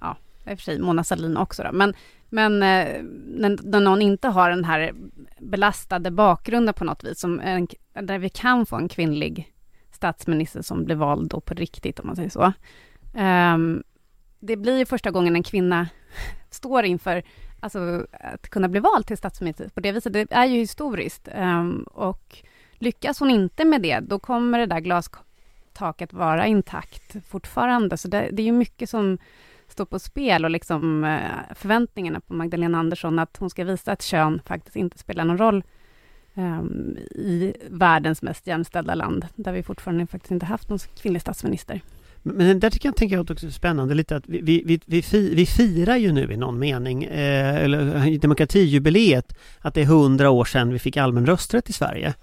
ja, 0.00 0.16
i 0.46 0.54
och 0.54 0.58
för 0.58 0.64
sig 0.64 0.78
Mona 0.78 1.04
Sahlin 1.04 1.36
också 1.36 1.62
då, 1.62 1.72
men, 1.72 1.94
men 2.28 2.62
eh, 2.62 3.02
när, 3.26 3.70
när 3.70 3.80
någon 3.80 4.02
inte 4.02 4.28
har 4.28 4.50
den 4.50 4.64
här 4.64 4.92
belastade 5.38 6.10
bakgrunden 6.10 6.74
på 6.74 6.84
något 6.84 7.04
vis, 7.04 7.20
som 7.20 7.40
en, 7.40 7.68
där 7.92 8.18
vi 8.18 8.28
kan 8.28 8.66
få 8.66 8.76
en 8.76 8.88
kvinnlig 8.88 9.52
statsminister 9.92 10.62
som 10.62 10.84
blir 10.84 10.96
vald 10.96 11.30
då 11.30 11.40
på 11.40 11.54
riktigt, 11.54 12.00
om 12.00 12.06
man 12.06 12.16
säger 12.16 12.30
så. 12.30 12.52
Ehm, 13.14 13.82
det 14.40 14.56
blir 14.56 14.78
ju 14.78 14.86
första 14.86 15.10
gången 15.10 15.36
en 15.36 15.42
kvinna 15.42 15.88
står 16.54 16.84
inför 16.84 17.22
alltså, 17.60 18.06
att 18.20 18.48
kunna 18.48 18.68
bli 18.68 18.80
vald 18.80 19.06
till 19.06 19.16
statsminister 19.16 19.68
på 19.68 19.80
det 19.80 19.92
viset. 19.92 20.12
Det 20.12 20.32
är 20.32 20.44
ju 20.44 20.58
historiskt. 20.58 21.28
Um, 21.34 21.82
och 21.82 22.38
lyckas 22.78 23.20
hon 23.20 23.30
inte 23.30 23.64
med 23.64 23.82
det, 23.82 24.00
då 24.00 24.18
kommer 24.18 24.58
det 24.58 24.66
där 24.66 24.80
glastaket 24.80 26.12
vara 26.12 26.46
intakt 26.46 27.16
fortfarande. 27.28 27.96
Så 27.96 28.08
det, 28.08 28.28
det 28.32 28.42
är 28.42 28.46
ju 28.46 28.52
mycket 28.52 28.90
som 28.90 29.18
står 29.68 29.84
på 29.84 29.98
spel 29.98 30.44
och 30.44 30.50
liksom 30.50 31.04
uh, 31.04 31.54
förväntningarna 31.54 32.20
på 32.20 32.34
Magdalena 32.34 32.78
Andersson 32.78 33.18
att 33.18 33.36
hon 33.36 33.50
ska 33.50 33.64
visa 33.64 33.92
att 33.92 34.02
kön 34.02 34.40
faktiskt 34.46 34.76
inte 34.76 34.98
spelar 34.98 35.24
någon 35.24 35.38
roll 35.38 35.64
um, 36.34 36.96
i 37.10 37.54
världens 37.70 38.22
mest 38.22 38.46
jämställda 38.46 38.94
land, 38.94 39.26
där 39.34 39.52
vi 39.52 39.62
fortfarande 39.62 40.06
faktiskt 40.06 40.30
inte 40.30 40.46
haft 40.46 40.68
någon 40.68 40.78
kvinnlig 40.78 41.22
statsminister. 41.22 41.80
Men 42.26 42.60
där 42.60 42.70
tycker 42.70 42.88
jag, 42.88 42.96
tänker 42.96 43.16
jag 43.16 43.30
också 43.30 43.46
är 43.46 43.50
spännande 43.50 43.94
lite 43.94 44.16
att 44.16 44.24
vi, 44.26 44.40
vi, 44.40 44.80
vi, 44.86 45.04
vi, 45.34 45.46
firar 45.46 45.96
ju 45.96 46.12
nu 46.12 46.32
i 46.32 46.36
någon 46.36 46.58
mening, 46.58 47.04
eh, 47.04 47.56
eller 47.56 48.18
demokratijubileet, 48.22 49.34
att 49.60 49.74
det 49.74 49.80
är 49.80 49.84
hundra 49.84 50.30
år 50.30 50.44
sedan 50.44 50.72
vi 50.72 50.78
fick 50.78 50.96
allmän 50.96 51.26
rösträtt 51.26 51.70
i 51.70 51.72
Sverige. 51.72 52.14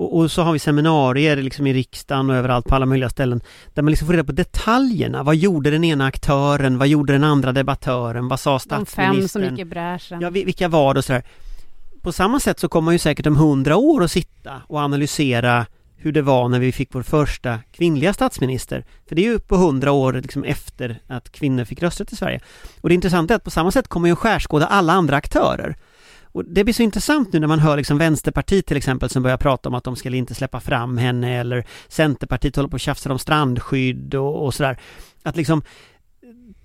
Och, 0.00 0.16
och, 0.16 0.30
så 0.30 0.42
har 0.42 0.52
vi 0.52 0.58
seminarier 0.58 1.36
liksom 1.36 1.66
i 1.66 1.72
riksdagen 1.72 2.30
och 2.30 2.36
överallt 2.36 2.66
på 2.66 2.74
alla 2.74 2.86
möjliga 2.86 3.10
ställen 3.10 3.40
där 3.74 3.82
man 3.82 3.90
liksom 3.90 4.06
får 4.06 4.12
reda 4.12 4.24
på 4.24 4.32
detaljerna. 4.32 5.22
Vad 5.22 5.36
gjorde 5.36 5.70
den 5.70 5.84
ena 5.84 6.06
aktören? 6.06 6.78
Vad 6.78 6.88
gjorde 6.88 7.12
den 7.12 7.24
andra 7.24 7.52
debattören? 7.52 8.28
Vad 8.28 8.40
sa 8.40 8.58
statsministern? 8.58 9.12
De 9.12 9.20
fem 9.20 9.28
som 9.28 9.42
gick 9.42 9.58
i 9.58 9.64
bräschen. 9.64 10.20
Ja, 10.20 10.30
vilka 10.30 10.68
var 10.68 10.94
det 10.94 10.98
och 10.98 11.04
sådär. 11.04 11.22
På 12.02 12.12
samma 12.12 12.40
sätt 12.40 12.58
så 12.58 12.68
kommer 12.68 12.84
man 12.84 12.94
ju 12.94 12.98
säkert 12.98 13.26
om 13.26 13.36
hundra 13.36 13.76
år 13.76 14.04
att 14.04 14.10
sitta 14.10 14.62
och 14.66 14.78
analysera 14.78 15.66
hur 16.02 16.12
det 16.12 16.22
var 16.22 16.48
när 16.48 16.60
vi 16.60 16.72
fick 16.72 16.94
vår 16.94 17.02
första 17.02 17.58
kvinnliga 17.72 18.12
statsminister. 18.12 18.84
För 19.08 19.14
det 19.14 19.22
är 19.22 19.32
ju 19.32 19.38
på 19.38 19.56
hundra 19.56 19.92
år 19.92 20.12
liksom 20.12 20.44
efter 20.44 20.98
att 21.06 21.32
kvinnor 21.32 21.64
fick 21.64 21.82
rösträtt 21.82 22.12
i 22.12 22.16
Sverige. 22.16 22.40
Och 22.80 22.88
det 22.88 22.94
intressanta 22.94 23.34
är 23.34 23.36
att 23.36 23.44
på 23.44 23.50
samma 23.50 23.70
sätt 23.70 23.88
kommer 23.88 24.08
ju 24.08 24.16
skärskåda 24.16 24.66
alla 24.66 24.92
andra 24.92 25.16
aktörer. 25.16 25.76
Och 26.32 26.44
det 26.44 26.64
blir 26.64 26.74
så 26.74 26.82
intressant 26.82 27.32
nu 27.32 27.40
när 27.40 27.46
man 27.46 27.58
hör 27.58 27.76
liksom 27.76 27.98
Vänsterpartiet 27.98 28.66
till 28.66 28.76
exempel 28.76 29.10
som 29.10 29.22
börjar 29.22 29.36
prata 29.36 29.68
om 29.68 29.74
att 29.74 29.84
de 29.84 29.96
skulle 29.96 30.16
inte 30.16 30.34
släppa 30.34 30.60
fram 30.60 30.98
henne 30.98 31.40
eller 31.40 31.66
Centerpartiet 31.88 32.56
håller 32.56 32.68
på 32.68 32.74
och 32.74 32.80
tjafsar 32.80 33.10
om 33.10 33.18
strandskydd 33.18 34.14
och, 34.14 34.44
och 34.44 34.54
sådär. 34.54 34.78
Att 35.22 35.36
liksom 35.36 35.62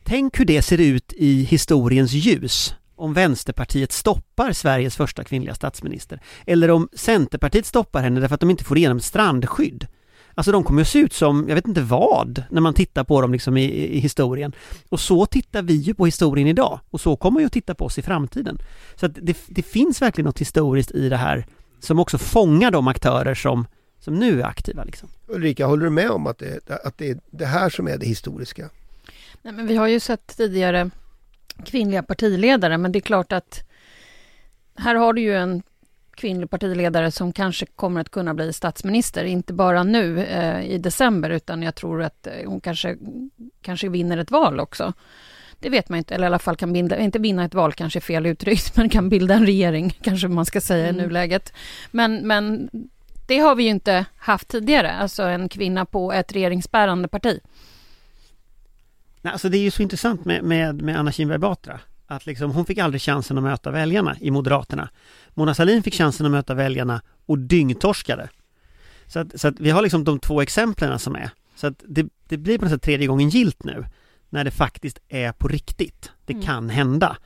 Tänk 0.07 0.39
hur 0.39 0.45
det 0.45 0.61
ser 0.61 0.81
ut 0.81 1.13
i 1.13 1.43
historiens 1.43 2.11
ljus 2.11 2.75
om 2.95 3.13
Vänsterpartiet 3.13 3.91
stoppar 3.91 4.51
Sveriges 4.51 4.95
första 4.95 5.23
kvinnliga 5.23 5.55
statsminister. 5.55 6.19
Eller 6.45 6.71
om 6.71 6.89
Centerpartiet 6.93 7.65
stoppar 7.65 8.01
henne 8.01 8.19
därför 8.19 8.35
att 8.35 8.41
de 8.41 8.49
inte 8.49 8.63
får 8.63 8.77
igenom 8.77 8.99
strandskydd. 8.99 9.87
Alltså 10.35 10.51
de 10.51 10.63
kommer 10.63 10.81
att 10.81 10.87
se 10.87 10.99
ut 10.99 11.13
som, 11.13 11.45
jag 11.47 11.55
vet 11.55 11.67
inte 11.67 11.81
vad, 11.81 12.43
när 12.49 12.61
man 12.61 12.73
tittar 12.73 13.03
på 13.03 13.21
dem 13.21 13.31
liksom 13.31 13.57
i, 13.57 13.63
i, 13.85 13.99
historien. 13.99 14.53
Och 14.89 14.99
så 14.99 15.25
tittar 15.25 15.61
vi 15.61 15.73
ju 15.73 15.93
på 15.93 16.05
historien 16.05 16.47
idag. 16.47 16.79
Och 16.89 17.01
så 17.01 17.15
kommer 17.15 17.39
vi 17.39 17.45
att 17.45 17.51
titta 17.51 17.75
på 17.75 17.85
oss 17.85 17.97
i 17.97 18.01
framtiden. 18.01 18.57
Så 18.95 19.05
att 19.05 19.11
det, 19.21 19.37
det 19.47 19.61
finns 19.61 20.01
verkligen 20.01 20.25
något 20.25 20.41
historiskt 20.41 20.91
i 20.91 21.09
det 21.09 21.17
här 21.17 21.45
som 21.79 21.99
också 21.99 22.17
fångar 22.17 22.71
de 22.71 22.87
aktörer 22.87 23.35
som, 23.35 23.67
som 23.99 24.15
nu 24.15 24.41
är 24.41 24.45
aktiva. 24.45 24.83
Liksom. 24.83 25.09
Ulrika, 25.27 25.65
håller 25.65 25.83
du 25.83 25.89
med 25.89 26.09
om 26.09 26.27
att 26.27 26.37
det, 26.37 26.69
att 26.83 26.97
det 26.97 27.09
är 27.09 27.19
det 27.31 27.45
här 27.45 27.69
som 27.69 27.87
är 27.87 27.97
det 27.97 28.05
historiska? 28.05 28.69
Nej, 29.41 29.53
men 29.53 29.67
vi 29.67 29.75
har 29.75 29.87
ju 29.87 29.99
sett 29.99 30.37
tidigare 30.37 30.89
kvinnliga 31.63 32.03
partiledare, 32.03 32.77
men 32.77 32.91
det 32.91 32.99
är 32.99 33.01
klart 33.01 33.31
att 33.31 33.63
här 34.75 34.95
har 34.95 35.13
du 35.13 35.21
ju 35.21 35.35
en 35.35 35.63
kvinnlig 36.15 36.49
partiledare 36.49 37.11
som 37.11 37.33
kanske 37.33 37.65
kommer 37.65 38.01
att 38.01 38.09
kunna 38.09 38.33
bli 38.33 38.53
statsminister, 38.53 39.23
inte 39.23 39.53
bara 39.53 39.83
nu 39.83 40.19
eh, 40.19 40.65
i 40.65 40.77
december, 40.77 41.29
utan 41.29 41.63
jag 41.63 41.75
tror 41.75 42.03
att 42.03 42.27
eh, 42.27 42.33
hon 42.45 42.61
kanske, 42.61 42.97
kanske 43.61 43.89
vinner 43.89 44.17
ett 44.17 44.31
val 44.31 44.59
också. 44.59 44.93
Det 45.59 45.69
vet 45.69 45.89
man 45.89 45.97
inte, 45.97 46.15
eller 46.15 46.25
i 46.25 46.27
alla 46.27 46.39
fall 46.39 46.55
kan 46.55 46.73
bilda, 46.73 46.97
inte 46.97 47.19
vinna 47.19 47.45
ett 47.45 47.53
val 47.53 47.73
kanske 47.73 47.99
är 47.99 48.01
fel 48.01 48.25
uttryckt, 48.25 48.77
men 48.77 48.89
kan 48.89 49.09
bilda 49.09 49.33
en 49.33 49.45
regering, 49.45 49.97
kanske 50.01 50.27
man 50.27 50.45
ska 50.45 50.61
säga 50.61 50.87
mm. 50.87 50.99
i 50.99 51.03
nuläget. 51.03 51.53
Men, 51.91 52.27
men 52.27 52.69
det 53.27 53.39
har 53.39 53.55
vi 53.55 53.63
ju 53.63 53.69
inte 53.69 54.05
haft 54.17 54.47
tidigare, 54.47 54.91
alltså 54.91 55.23
en 55.23 55.49
kvinna 55.49 55.85
på 55.85 56.13
ett 56.13 56.33
regeringsbärande 56.33 57.07
parti. 57.07 57.39
Nej, 59.25 59.31
alltså 59.31 59.49
det 59.49 59.57
är 59.57 59.61
ju 59.61 59.71
så 59.71 59.81
intressant 59.81 60.25
med, 60.25 60.43
med, 60.43 60.81
med 60.81 60.99
Anna 60.99 61.11
Kinberg 61.11 61.37
Batra. 61.37 61.79
Att 62.07 62.25
liksom, 62.25 62.51
hon 62.51 62.65
fick 62.65 62.77
aldrig 62.77 63.01
chansen 63.01 63.37
att 63.37 63.43
möta 63.43 63.71
väljarna 63.71 64.15
i 64.19 64.31
Moderaterna. 64.31 64.89
Mona 65.33 65.55
Sahlin 65.55 65.83
fick 65.83 65.93
chansen 65.93 66.25
att 66.25 66.31
möta 66.31 66.53
väljarna 66.53 67.01
och 67.25 67.39
dyngtorskade. 67.39 68.29
Så 69.07 69.19
att, 69.19 69.39
så 69.41 69.47
att 69.47 69.59
vi 69.59 69.69
har 69.69 69.81
liksom 69.81 70.03
de 70.03 70.19
två 70.19 70.41
exemplen 70.41 70.99
som 70.99 71.15
är. 71.15 71.29
Så 71.55 71.67
att 71.67 71.83
det, 71.87 72.07
det 72.27 72.37
blir 72.37 72.57
på 72.57 72.65
något 72.65 72.71
sätt 72.71 72.81
tredje 72.81 73.07
gången 73.07 73.29
gilt 73.29 73.63
nu. 73.63 73.85
När 74.29 74.43
det 74.43 74.51
faktiskt 74.51 74.99
är 75.09 75.31
på 75.31 75.47
riktigt. 75.47 76.11
Det 76.25 76.33
mm. 76.33 76.45
kan 76.45 76.69
hända. 76.69 77.17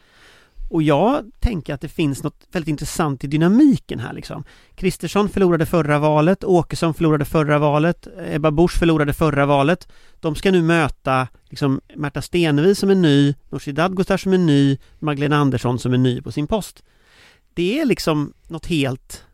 Och 0.69 0.83
jag 0.83 1.31
tänker 1.39 1.73
att 1.73 1.81
det 1.81 1.88
finns 1.88 2.23
något 2.23 2.47
väldigt 2.51 2.69
intressant 2.69 3.23
i 3.23 3.27
dynamiken 3.27 3.99
här 3.99 4.13
liksom. 4.13 4.43
Kristersson 4.75 5.29
förlorade 5.29 5.65
förra 5.65 5.99
valet, 5.99 6.43
Åkesson 6.43 6.93
förlorade 6.93 7.25
förra 7.25 7.59
valet, 7.59 8.07
Ebba 8.27 8.51
Busch 8.51 8.79
förlorade 8.79 9.13
förra 9.13 9.45
valet. 9.45 9.88
De 10.19 10.35
ska 10.35 10.51
nu 10.51 10.61
möta 10.61 11.27
liksom 11.49 11.81
Märta 11.95 12.21
Stenevi 12.21 12.75
som 12.75 12.89
är 12.89 12.95
ny, 12.95 13.35
Nooshi 13.49 13.71
Dadgostar 13.71 14.17
som 14.17 14.33
är 14.33 14.38
ny, 14.38 14.77
Magdalena 14.99 15.38
Andersson 15.38 15.79
som 15.79 15.93
är 15.93 15.97
ny 15.97 16.21
på 16.21 16.31
sin 16.31 16.47
post. 16.47 16.83
Det 17.53 17.79
är 17.79 17.85
liksom 17.85 18.33
något 18.47 18.65
helt, 18.65 19.25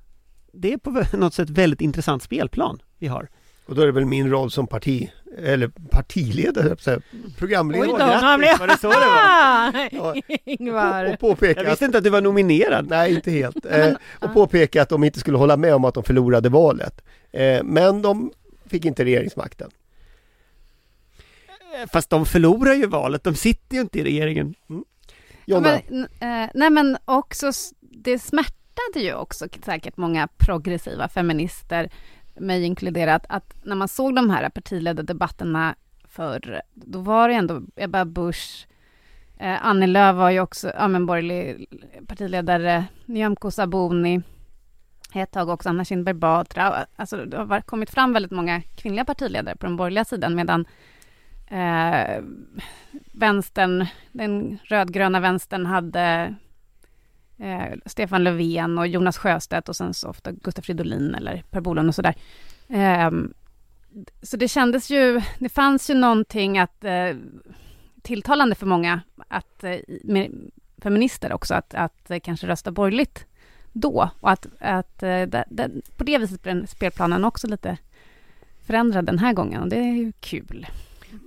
det 0.53 0.73
är 0.73 0.77
på 0.77 1.03
något 1.17 1.33
sätt 1.33 1.49
väldigt 1.49 1.81
intressant 1.81 2.23
spelplan 2.23 2.79
vi 2.99 3.07
har. 3.07 3.29
Och 3.65 3.75
då 3.75 3.81
är 3.81 3.85
det 3.85 3.91
väl 3.91 4.05
min 4.05 4.29
roll 4.29 4.51
som 4.51 4.67
parti, 4.67 5.11
eller 5.37 5.67
partiledare, 5.91 6.75
så 6.79 6.89
här, 6.89 7.01
programledare. 7.37 8.15
Oj 8.15 8.31
då, 8.31 8.37
blev... 8.37 8.59
Var 8.59 8.67
det 8.67 8.77
så 8.77 8.89
det 8.89 8.95
var? 8.95 10.15
Ja. 10.25 10.37
Ingvar. 10.45 11.05
Och, 11.05 11.13
och 11.13 11.19
påpeka 11.19 11.63
Jag 11.63 11.69
visste 11.69 11.85
inte 11.85 11.97
att 11.97 12.03
du 12.03 12.09
var 12.09 12.21
nominerad. 12.21 12.89
Nej, 12.89 13.15
inte 13.15 13.31
helt. 13.31 13.65
Eh, 13.75 13.93
och 14.19 14.33
påpeka 14.33 14.81
att 14.81 14.89
de 14.89 15.03
inte 15.03 15.19
skulle 15.19 15.37
hålla 15.37 15.57
med 15.57 15.75
om 15.75 15.85
att 15.85 15.93
de 15.93 16.03
förlorade 16.03 16.49
valet. 16.49 17.01
Eh, 17.31 17.63
men 17.63 18.01
de 18.01 18.31
fick 18.65 18.85
inte 18.85 19.05
regeringsmakten. 19.05 19.69
Fast 21.93 22.09
de 22.09 22.25
förlorar 22.25 22.73
ju 22.73 22.85
valet, 22.85 23.23
de 23.23 23.35
sitter 23.35 23.75
ju 23.75 23.81
inte 23.81 23.99
i 23.99 24.03
regeringen. 24.03 24.55
Mm. 24.69 24.83
Jonna? 25.45 25.79
Men, 25.89 26.03
eh, 26.03 26.49
nej 26.53 26.69
men 26.69 26.97
också, 27.05 27.51
det 27.79 28.19
smärtade 28.19 28.99
ju 28.99 29.13
också 29.13 29.47
säkert 29.65 29.97
många 29.97 30.27
progressiva 30.37 31.07
feminister 31.07 31.89
mig 32.35 32.63
inkluderat, 32.63 33.25
att 33.29 33.55
när 33.63 33.75
man 33.75 33.87
såg 33.87 34.15
de 34.15 34.29
här 34.29 34.49
partiledardebatterna 34.49 35.75
förr, 36.07 36.61
då 36.73 36.99
var 36.99 37.29
det 37.29 37.35
ändå 37.35 37.61
Ebba 37.75 38.05
Busch, 38.05 38.67
eh, 39.37 39.65
Annie 39.65 39.87
Lööf 39.87 40.15
var 40.15 40.29
ju 40.29 40.39
också 40.39 40.71
ja, 40.77 40.87
men 40.87 41.05
borgerlig 41.05 41.67
partiledare, 42.07 42.85
Nyamko 43.05 43.51
Sabuni, 43.51 44.21
ett 45.13 45.31
tag 45.31 45.49
också 45.49 45.69
Anna 45.69 45.85
Kinberg 45.85 46.15
Batra. 46.15 46.85
Alltså 46.95 47.25
det 47.25 47.37
har 47.37 47.61
kommit 47.61 47.89
fram 47.89 48.13
väldigt 48.13 48.31
många 48.31 48.61
kvinnliga 48.61 49.05
partiledare 49.05 49.55
på 49.55 49.65
den 49.65 49.77
borgerliga 49.77 50.05
sidan, 50.05 50.35
medan 50.35 50.65
eh, 51.47 52.23
vänstern, 53.13 53.85
den 54.11 54.57
rödgröna 54.63 55.19
vänstern 55.19 55.65
hade 55.65 56.35
eh, 57.37 57.77
Stefan 57.85 58.23
Löfven 58.23 58.77
och 58.77 58.87
Jonas 58.87 59.17
Sjöstedt 59.17 59.69
och 59.69 59.75
sen 59.75 59.93
så 59.93 60.09
ofta 60.09 60.31
Gustaf 60.31 60.65
Fridolin 60.65 61.15
eller 61.15 61.43
Per 61.51 61.61
Bolund 61.61 61.89
och 61.89 61.95
sådär. 61.95 62.15
Eh, 62.67 63.11
så 64.21 64.37
det 64.37 64.47
kändes 64.47 64.89
ju, 64.89 65.21
det 65.39 65.49
fanns 65.49 65.89
ju 65.89 65.93
någonting 65.93 66.57
att 66.57 66.83
eh, 66.83 67.15
tilltalande 68.01 68.55
för 68.55 68.65
många 68.65 69.01
att, 69.27 69.63
eh, 69.63 69.77
med, 70.03 70.51
feminister 70.77 71.33
också, 71.33 71.53
att, 71.53 71.73
att 71.73 72.11
eh, 72.11 72.19
kanske 72.19 72.47
rösta 72.47 72.71
borgerligt 72.71 73.25
då 73.73 74.09
och 74.19 74.31
att, 74.31 74.47
att 74.59 75.03
eh, 75.03 75.21
det, 75.21 75.45
det, 75.49 75.71
på 75.97 76.03
det 76.03 76.17
viset 76.17 76.43
blir 76.43 76.65
spelplanen 76.65 77.25
också 77.25 77.47
lite 77.47 77.77
förändrad 78.65 79.05
den 79.05 79.19
här 79.19 79.33
gången 79.33 79.61
och 79.61 79.69
det 79.69 79.77
är 79.77 79.93
ju 79.93 80.11
kul. 80.19 80.67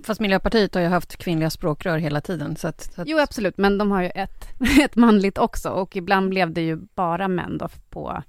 Fast 0.03 0.19
Miljöpartiet 0.19 0.75
har 0.75 0.81
ju 0.81 0.87
haft 0.87 1.17
kvinnliga 1.17 1.49
språkrör 1.49 1.97
hela 1.97 2.21
tiden. 2.21 2.55
Så 2.55 2.67
att, 2.67 2.93
så 2.95 3.01
att... 3.01 3.07
Jo, 3.07 3.19
absolut, 3.19 3.57
men 3.57 3.77
de 3.77 3.91
har 3.91 4.01
ju 4.01 4.09
ett, 4.09 4.47
ett 4.83 4.95
manligt 4.95 5.37
också 5.37 5.69
och 5.69 5.95
ibland 5.95 6.29
blev 6.29 6.53
det 6.53 6.61
ju 6.61 6.75
bara 6.95 7.27
män 7.27 7.57
då 7.57 7.69
på 7.89 8.23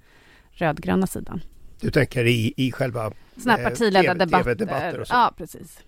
rödgröna 0.51 1.07
sidan. 1.07 1.41
Du 1.79 1.91
tänker 1.91 2.25
i, 2.25 2.53
i 2.57 2.71
själva 2.71 3.11
Såna 3.37 3.55
här 3.55 3.63
partiledardebatter? 3.63 4.55
TV, 4.55 4.97
och 4.99 5.07
så. 5.07 5.13
Ja, 5.13 5.33
precis. 5.37 5.79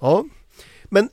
Ja, 0.00 0.24
men 0.84 1.08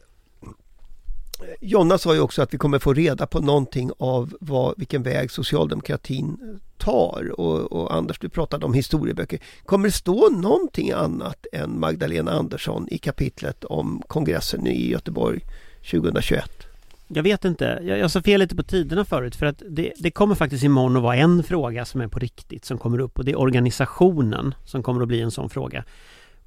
Jonna 1.61 1.97
sa 1.97 2.13
ju 2.13 2.19
också 2.19 2.41
att 2.41 2.53
vi 2.53 2.57
kommer 2.57 2.79
få 2.79 2.93
reda 2.93 3.27
på 3.27 3.39
någonting 3.39 3.91
av 3.97 4.33
vad, 4.39 4.73
vilken 4.77 5.03
väg 5.03 5.31
socialdemokratin 5.31 6.59
tar 6.77 7.39
och, 7.39 7.71
och, 7.71 7.95
Anders 7.95 8.19
du 8.19 8.29
pratade 8.29 8.65
om 8.65 8.73
historieböcker. 8.73 9.39
Kommer 9.65 9.87
det 9.87 9.91
stå 9.91 10.29
någonting 10.29 10.91
annat 10.91 11.45
än 11.51 11.79
Magdalena 11.79 12.31
Andersson 12.31 12.87
i 12.91 12.97
kapitlet 12.97 13.63
om 13.63 14.03
kongressen 14.07 14.67
i 14.67 14.89
Göteborg 14.89 15.39
2021? 15.91 16.51
Jag 17.07 17.23
vet 17.23 17.45
inte. 17.45 17.79
Jag, 17.83 17.99
jag 17.99 18.11
sa 18.11 18.21
fel 18.21 18.39
lite 18.39 18.55
på 18.55 18.63
tiderna 18.63 19.05
förut 19.05 19.35
för 19.35 19.45
att 19.45 19.63
det, 19.69 19.93
det 19.97 20.11
kommer 20.11 20.35
faktiskt 20.35 20.63
imorgon 20.63 20.97
att 20.97 21.03
vara 21.03 21.15
en 21.15 21.43
fråga 21.43 21.85
som 21.85 22.01
är 22.01 22.07
på 22.07 22.19
riktigt 22.19 22.65
som 22.65 22.77
kommer 22.77 22.99
upp 22.99 23.19
och 23.19 23.25
det 23.25 23.31
är 23.31 23.39
organisationen 23.39 24.55
som 24.65 24.83
kommer 24.83 25.01
att 25.01 25.07
bli 25.07 25.21
en 25.21 25.31
sån 25.31 25.49
fråga. 25.49 25.83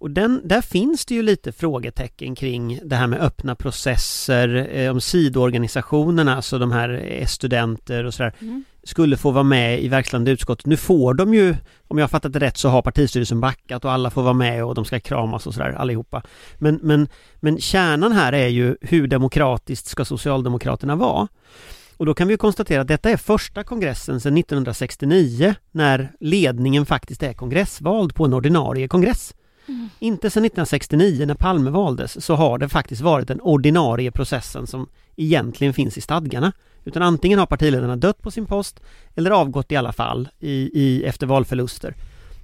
Och 0.03 0.11
den, 0.11 0.41
där 0.45 0.61
finns 0.61 1.05
det 1.05 1.15
ju 1.15 1.23
lite 1.23 1.53
frågetecken 1.53 2.35
kring 2.35 2.81
det 2.85 2.97
här 2.97 3.07
med 3.07 3.21
öppna 3.21 3.55
processer, 3.55 4.69
eh, 4.73 4.91
om 4.91 5.01
sidoorganisationerna, 5.01 6.37
alltså 6.37 6.59
de 6.59 6.73
här 6.73 7.25
studenter 7.27 8.05
och 8.05 8.15
sådär, 8.15 8.33
mm. 8.41 8.65
skulle 8.85 9.17
få 9.17 9.31
vara 9.31 9.45
med 9.45 9.83
i 9.83 9.89
verkställande 9.89 10.31
utskottet. 10.31 10.67
Nu 10.67 10.77
får 10.77 11.15
de 11.15 11.35
ju, 11.35 11.57
om 11.89 11.99
jag 11.99 12.03
har 12.03 12.09
fattat 12.09 12.33
det 12.33 12.39
rätt, 12.39 12.57
så 12.57 12.69
har 12.69 12.83
partistyrelsen 12.83 13.41
backat 13.41 13.85
och 13.85 13.93
alla 13.93 14.11
får 14.11 14.23
vara 14.23 14.35
med 14.35 14.65
och 14.65 14.75
de 14.75 14.85
ska 14.85 15.01
kramas 15.01 15.47
och 15.47 15.55
sådär 15.55 15.73
allihopa. 15.73 16.23
Men, 16.59 16.81
men, 16.83 17.09
men 17.41 17.59
kärnan 17.59 18.13
här 18.13 18.33
är 18.33 18.49
ju 18.49 18.77
hur 18.81 19.07
demokratiskt 19.07 19.87
ska 19.87 20.05
Socialdemokraterna 20.05 20.97
vara? 20.97 21.29
Och 21.97 22.07
då 22.07 22.15
kan 22.15 22.29
vi 22.29 22.37
konstatera 22.37 22.81
att 22.81 22.89
detta 22.89 23.11
är 23.11 23.17
första 23.17 23.65
kongressen 23.65 24.21
sedan 24.21 24.37
1969 24.37 25.55
när 25.73 26.13
ledningen 26.21 26.87
faktiskt 26.87 27.23
är 27.23 27.33
kongressvald 27.33 28.15
på 28.15 28.25
en 28.25 28.35
ordinarie 28.35 28.89
kongress. 28.89 29.35
Mm. 29.69 29.89
Inte 29.99 30.31
sedan 30.31 30.45
1969 30.45 31.27
när 31.27 31.35
Palme 31.35 31.71
valdes 31.71 32.25
så 32.25 32.35
har 32.35 32.59
det 32.59 32.69
faktiskt 32.69 33.03
varit 33.03 33.29
den 33.29 33.41
ordinarie 33.41 34.11
processen 34.11 34.67
som 34.67 34.89
egentligen 35.17 35.75
finns 35.75 35.99
i 35.99 36.01
stadgarna. 36.01 36.53
Utan 36.85 37.03
antingen 37.03 37.39
har 37.39 37.47
partiledarna 37.47 37.97
dött 37.97 38.23
på 38.23 38.31
sin 38.31 38.47
post 38.47 38.81
eller 39.15 39.31
avgått 39.31 39.73
i 39.73 39.77
alla 39.77 39.93
fall 39.93 40.29
i, 40.41 40.71
i 40.73 41.05
efter 41.05 41.27
valförluster. 41.27 41.95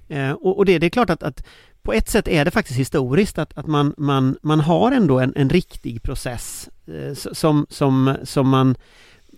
Eh, 0.07 0.31
och, 0.31 0.57
och 0.57 0.65
det, 0.65 0.79
det, 0.79 0.85
är 0.85 0.89
klart 0.89 1.09
att, 1.09 1.23
att, 1.23 1.43
på 1.81 1.93
ett 1.93 2.09
sätt 2.09 2.27
är 2.27 2.45
det 2.45 2.51
faktiskt 2.51 2.79
historiskt 2.79 3.37
att, 3.37 3.57
att 3.57 3.67
man, 3.67 3.93
man, 3.97 4.37
man 4.41 4.59
har 4.59 4.91
ändå 4.91 5.19
en, 5.19 5.33
en 5.35 5.49
riktig 5.49 6.03
process 6.03 6.69
eh, 6.87 7.13
som, 7.13 7.65
som, 7.69 8.15
som 8.23 8.49
man 8.49 8.75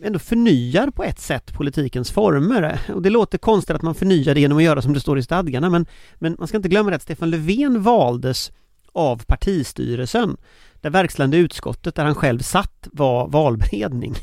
ändå 0.03 0.19
förnyar 0.19 0.89
på 0.89 1.03
ett 1.03 1.19
sätt 1.19 1.53
politikens 1.53 2.11
former. 2.11 2.79
Och 2.93 3.01
det 3.01 3.09
låter 3.09 3.37
konstigt 3.37 3.75
att 3.75 3.81
man 3.81 3.95
förnyar 3.95 4.33
det 4.33 4.41
genom 4.41 4.57
att 4.57 4.63
göra 4.63 4.81
som 4.81 4.93
det 4.93 4.99
står 4.99 5.19
i 5.19 5.23
stadgarna 5.23 5.69
men, 5.69 5.85
men 6.15 6.35
man 6.39 6.47
ska 6.47 6.57
inte 6.57 6.69
glömma 6.69 6.95
att 6.95 7.01
Stefan 7.01 7.29
Löfven 7.29 7.81
valdes 7.81 8.51
av 8.93 9.23
partistyrelsen. 9.27 10.37
Där 10.81 10.89
verkställande 10.89 11.37
utskottet 11.37 11.95
där 11.95 12.05
han 12.05 12.15
själv 12.15 12.39
satt 12.39 12.87
var 12.91 13.27
valberedning. 13.27 14.15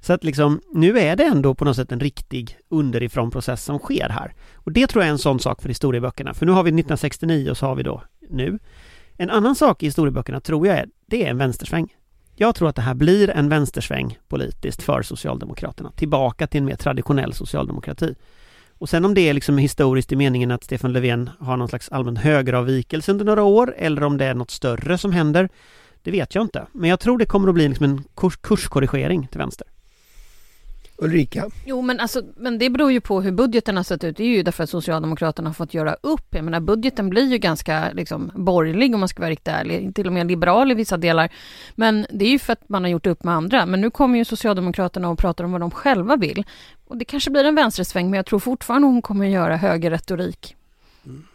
Så 0.00 0.12
att 0.12 0.24
liksom, 0.24 0.60
nu 0.72 0.98
är 0.98 1.16
det 1.16 1.24
ändå 1.24 1.54
på 1.54 1.64
något 1.64 1.76
sätt 1.76 1.92
en 1.92 2.00
riktig 2.00 2.58
underifrån 2.68 3.30
process 3.30 3.64
som 3.64 3.78
sker 3.78 4.08
här. 4.08 4.34
Och 4.54 4.72
det 4.72 4.86
tror 4.86 5.02
jag 5.02 5.08
är 5.08 5.12
en 5.12 5.18
sån 5.18 5.40
sak 5.40 5.62
för 5.62 5.68
historieböckerna. 5.68 6.34
För 6.34 6.46
nu 6.46 6.52
har 6.52 6.62
vi 6.62 6.68
1969 6.68 7.50
och 7.50 7.56
så 7.56 7.66
har 7.66 7.74
vi 7.74 7.82
då 7.82 8.02
nu. 8.30 8.58
En 9.16 9.30
annan 9.30 9.54
sak 9.54 9.82
i 9.82 9.86
historieböckerna 9.86 10.40
tror 10.40 10.66
jag 10.66 10.78
är, 10.78 10.86
det 11.06 11.24
är 11.24 11.30
en 11.30 11.38
vänstersväng. 11.38 11.94
Jag 12.36 12.54
tror 12.54 12.68
att 12.68 12.76
det 12.76 12.82
här 12.82 12.94
blir 12.94 13.30
en 13.30 13.48
vänstersväng 13.48 14.18
politiskt 14.28 14.82
för 14.82 15.02
Socialdemokraterna. 15.02 15.92
Tillbaka 15.96 16.46
till 16.46 16.58
en 16.58 16.64
mer 16.64 16.76
traditionell 16.76 17.32
socialdemokrati. 17.32 18.14
Och 18.78 18.88
sen 18.88 19.04
om 19.04 19.14
det 19.14 19.20
är 19.20 19.34
liksom 19.34 19.58
historiskt 19.58 20.12
i 20.12 20.16
meningen 20.16 20.50
att 20.50 20.64
Stefan 20.64 20.92
Löfven 20.92 21.30
har 21.38 21.56
någon 21.56 21.68
slags 21.68 21.88
allmän 21.88 22.16
högeravvikelse 22.16 23.12
under 23.12 23.24
några 23.24 23.42
år 23.42 23.74
eller 23.78 24.02
om 24.02 24.18
det 24.18 24.24
är 24.24 24.34
något 24.34 24.50
större 24.50 24.98
som 24.98 25.12
händer. 25.12 25.48
Det 26.02 26.10
vet 26.10 26.34
jag 26.34 26.44
inte. 26.44 26.66
Men 26.72 26.90
jag 26.90 27.00
tror 27.00 27.18
det 27.18 27.26
kommer 27.26 27.48
att 27.48 27.54
bli 27.54 27.68
liksom 27.68 27.84
en 27.84 28.04
kurs 28.16 28.36
kurskorrigering 28.36 29.26
till 29.26 29.38
vänster. 29.38 29.66
Ulrika? 30.96 31.50
Jo, 31.66 31.82
men, 31.82 32.00
alltså, 32.00 32.22
men 32.36 32.58
det 32.58 32.70
beror 32.70 32.92
ju 32.92 33.00
på 33.00 33.20
hur 33.20 33.32
budgeten 33.32 33.76
har 33.76 33.84
sett 33.84 34.04
ut. 34.04 34.16
Det 34.16 34.22
är 34.22 34.28
ju 34.28 34.42
därför 34.42 34.64
att 34.64 34.70
Socialdemokraterna 34.70 35.48
har 35.48 35.54
fått 35.54 35.74
göra 35.74 35.96
upp. 36.00 36.26
Jag 36.30 36.44
menar, 36.44 36.60
budgeten 36.60 37.10
blir 37.10 37.26
ju 37.26 37.38
ganska 37.38 37.92
liksom, 37.92 38.30
borgerlig 38.34 38.94
om 38.94 39.00
man 39.00 39.08
ska 39.08 39.20
vara 39.20 39.30
riktigt 39.30 39.48
ärlig, 39.48 39.94
till 39.94 40.06
och 40.06 40.12
med 40.12 40.26
liberal 40.26 40.70
i 40.70 40.74
vissa 40.74 40.96
delar. 40.96 41.32
Men 41.74 42.06
det 42.10 42.24
är 42.24 42.30
ju 42.30 42.38
för 42.38 42.52
att 42.52 42.68
man 42.68 42.82
har 42.82 42.90
gjort 42.90 43.06
upp 43.06 43.24
med 43.24 43.34
andra. 43.34 43.66
Men 43.66 43.80
nu 43.80 43.90
kommer 43.90 44.18
ju 44.18 44.24
Socialdemokraterna 44.24 45.08
och 45.08 45.18
pratar 45.18 45.44
om 45.44 45.52
vad 45.52 45.60
de 45.60 45.70
själva 45.70 46.16
vill. 46.16 46.44
Och 46.84 46.96
det 46.96 47.04
kanske 47.04 47.30
blir 47.30 47.44
en 47.44 47.54
vänstersväng, 47.54 48.10
men 48.10 48.16
jag 48.16 48.26
tror 48.26 48.38
fortfarande 48.38 48.86
hon 48.86 49.02
kommer 49.02 49.26
att 49.26 49.32
göra 49.32 49.56
högerretorik. 49.56 50.56
Mm. 51.06 51.26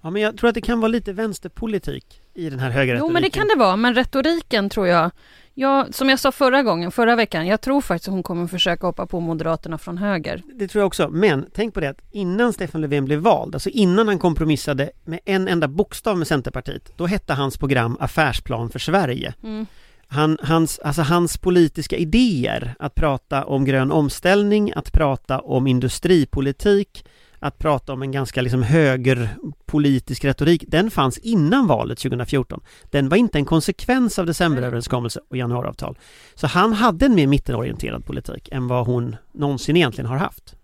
Ja, 0.00 0.10
men 0.10 0.22
jag 0.22 0.36
tror 0.38 0.48
att 0.48 0.54
det 0.54 0.60
kan 0.60 0.80
vara 0.80 0.88
lite 0.88 1.12
vänsterpolitik 1.12 2.20
i 2.34 2.50
den 2.50 2.58
här 2.58 2.70
högerretoriken. 2.70 3.06
Jo, 3.08 3.12
men 3.12 3.22
det 3.22 3.30
kan 3.30 3.48
det 3.48 3.58
vara. 3.58 3.76
Men 3.76 3.94
retoriken 3.94 4.68
tror 4.70 4.86
jag 4.86 5.10
Ja, 5.58 5.86
som 5.90 6.08
jag 6.08 6.18
sa 6.18 6.32
förra 6.32 6.62
gången, 6.62 6.90
förra 6.90 7.16
veckan, 7.16 7.46
jag 7.46 7.60
tror 7.60 7.80
faktiskt 7.80 8.08
att 8.08 8.14
hon 8.14 8.22
kommer 8.22 8.46
försöka 8.46 8.86
hoppa 8.86 9.06
på 9.06 9.20
Moderaterna 9.20 9.78
från 9.78 9.98
höger. 9.98 10.42
Det 10.54 10.68
tror 10.68 10.80
jag 10.80 10.86
också, 10.86 11.08
men 11.08 11.46
tänk 11.54 11.74
på 11.74 11.80
det 11.80 11.88
att 11.88 12.00
innan 12.12 12.52
Stefan 12.52 12.80
Löfven 12.80 13.04
blev 13.04 13.18
vald, 13.18 13.54
alltså 13.54 13.70
innan 13.70 14.08
han 14.08 14.18
kompromissade 14.18 14.90
med 15.04 15.20
en 15.24 15.48
enda 15.48 15.68
bokstav 15.68 16.18
med 16.18 16.26
Centerpartiet, 16.26 16.92
då 16.96 17.06
hette 17.06 17.32
hans 17.32 17.58
program 17.58 17.96
Affärsplan 18.00 18.70
för 18.70 18.78
Sverige. 18.78 19.34
Mm. 19.42 19.66
Han, 20.08 20.38
hans, 20.42 20.78
alltså 20.78 21.02
hans 21.02 21.38
politiska 21.38 21.96
idéer, 21.96 22.74
att 22.78 22.94
prata 22.94 23.44
om 23.44 23.64
grön 23.64 23.92
omställning, 23.92 24.72
att 24.76 24.92
prata 24.92 25.38
om 25.38 25.66
industripolitik, 25.66 27.04
att 27.38 27.58
prata 27.58 27.92
om 27.92 28.02
en 28.02 28.12
ganska 28.12 28.42
liksom 28.42 28.62
högerpolitisk 28.62 30.24
retorik, 30.24 30.64
den 30.68 30.90
fanns 30.90 31.18
innan 31.18 31.66
valet 31.66 31.98
2014. 31.98 32.60
Den 32.90 33.08
var 33.08 33.16
inte 33.16 33.38
en 33.38 33.44
konsekvens 33.44 34.18
av 34.18 34.26
decemberöverenskommelse 34.26 35.20
och 35.28 35.36
januariavtal. 35.36 35.98
Så 36.34 36.46
han 36.46 36.72
hade 36.72 37.06
en 37.06 37.14
mer 37.14 37.26
mittenorienterad 37.26 38.04
politik 38.04 38.48
än 38.52 38.68
vad 38.68 38.86
hon 38.86 39.16
någonsin 39.32 39.76
egentligen 39.76 40.10
har 40.10 40.16
haft. 40.16 40.56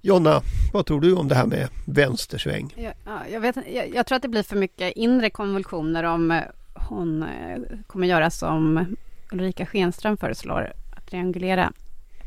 Jonna, 0.00 0.40
vad 0.72 0.86
tror 0.86 1.00
du 1.00 1.14
om 1.14 1.28
det 1.28 1.34
här 1.34 1.46
med 1.46 1.68
vänstersväng? 1.84 2.74
Jag, 2.76 2.94
jag, 3.30 3.40
vet, 3.40 3.56
jag, 3.74 3.94
jag 3.94 4.06
tror 4.06 4.16
att 4.16 4.22
det 4.22 4.28
blir 4.28 4.42
för 4.42 4.56
mycket 4.56 4.92
inre 4.96 5.30
konvulsioner 5.30 6.04
om 6.04 6.30
eh, 6.30 6.42
hon 6.74 7.22
eh, 7.22 7.58
kommer 7.86 8.06
göra 8.06 8.30
som 8.30 8.86
Ulrika 9.32 9.66
Schenström 9.66 10.16
föreslår, 10.16 10.72
att 10.96 11.06
triangulera 11.06 11.72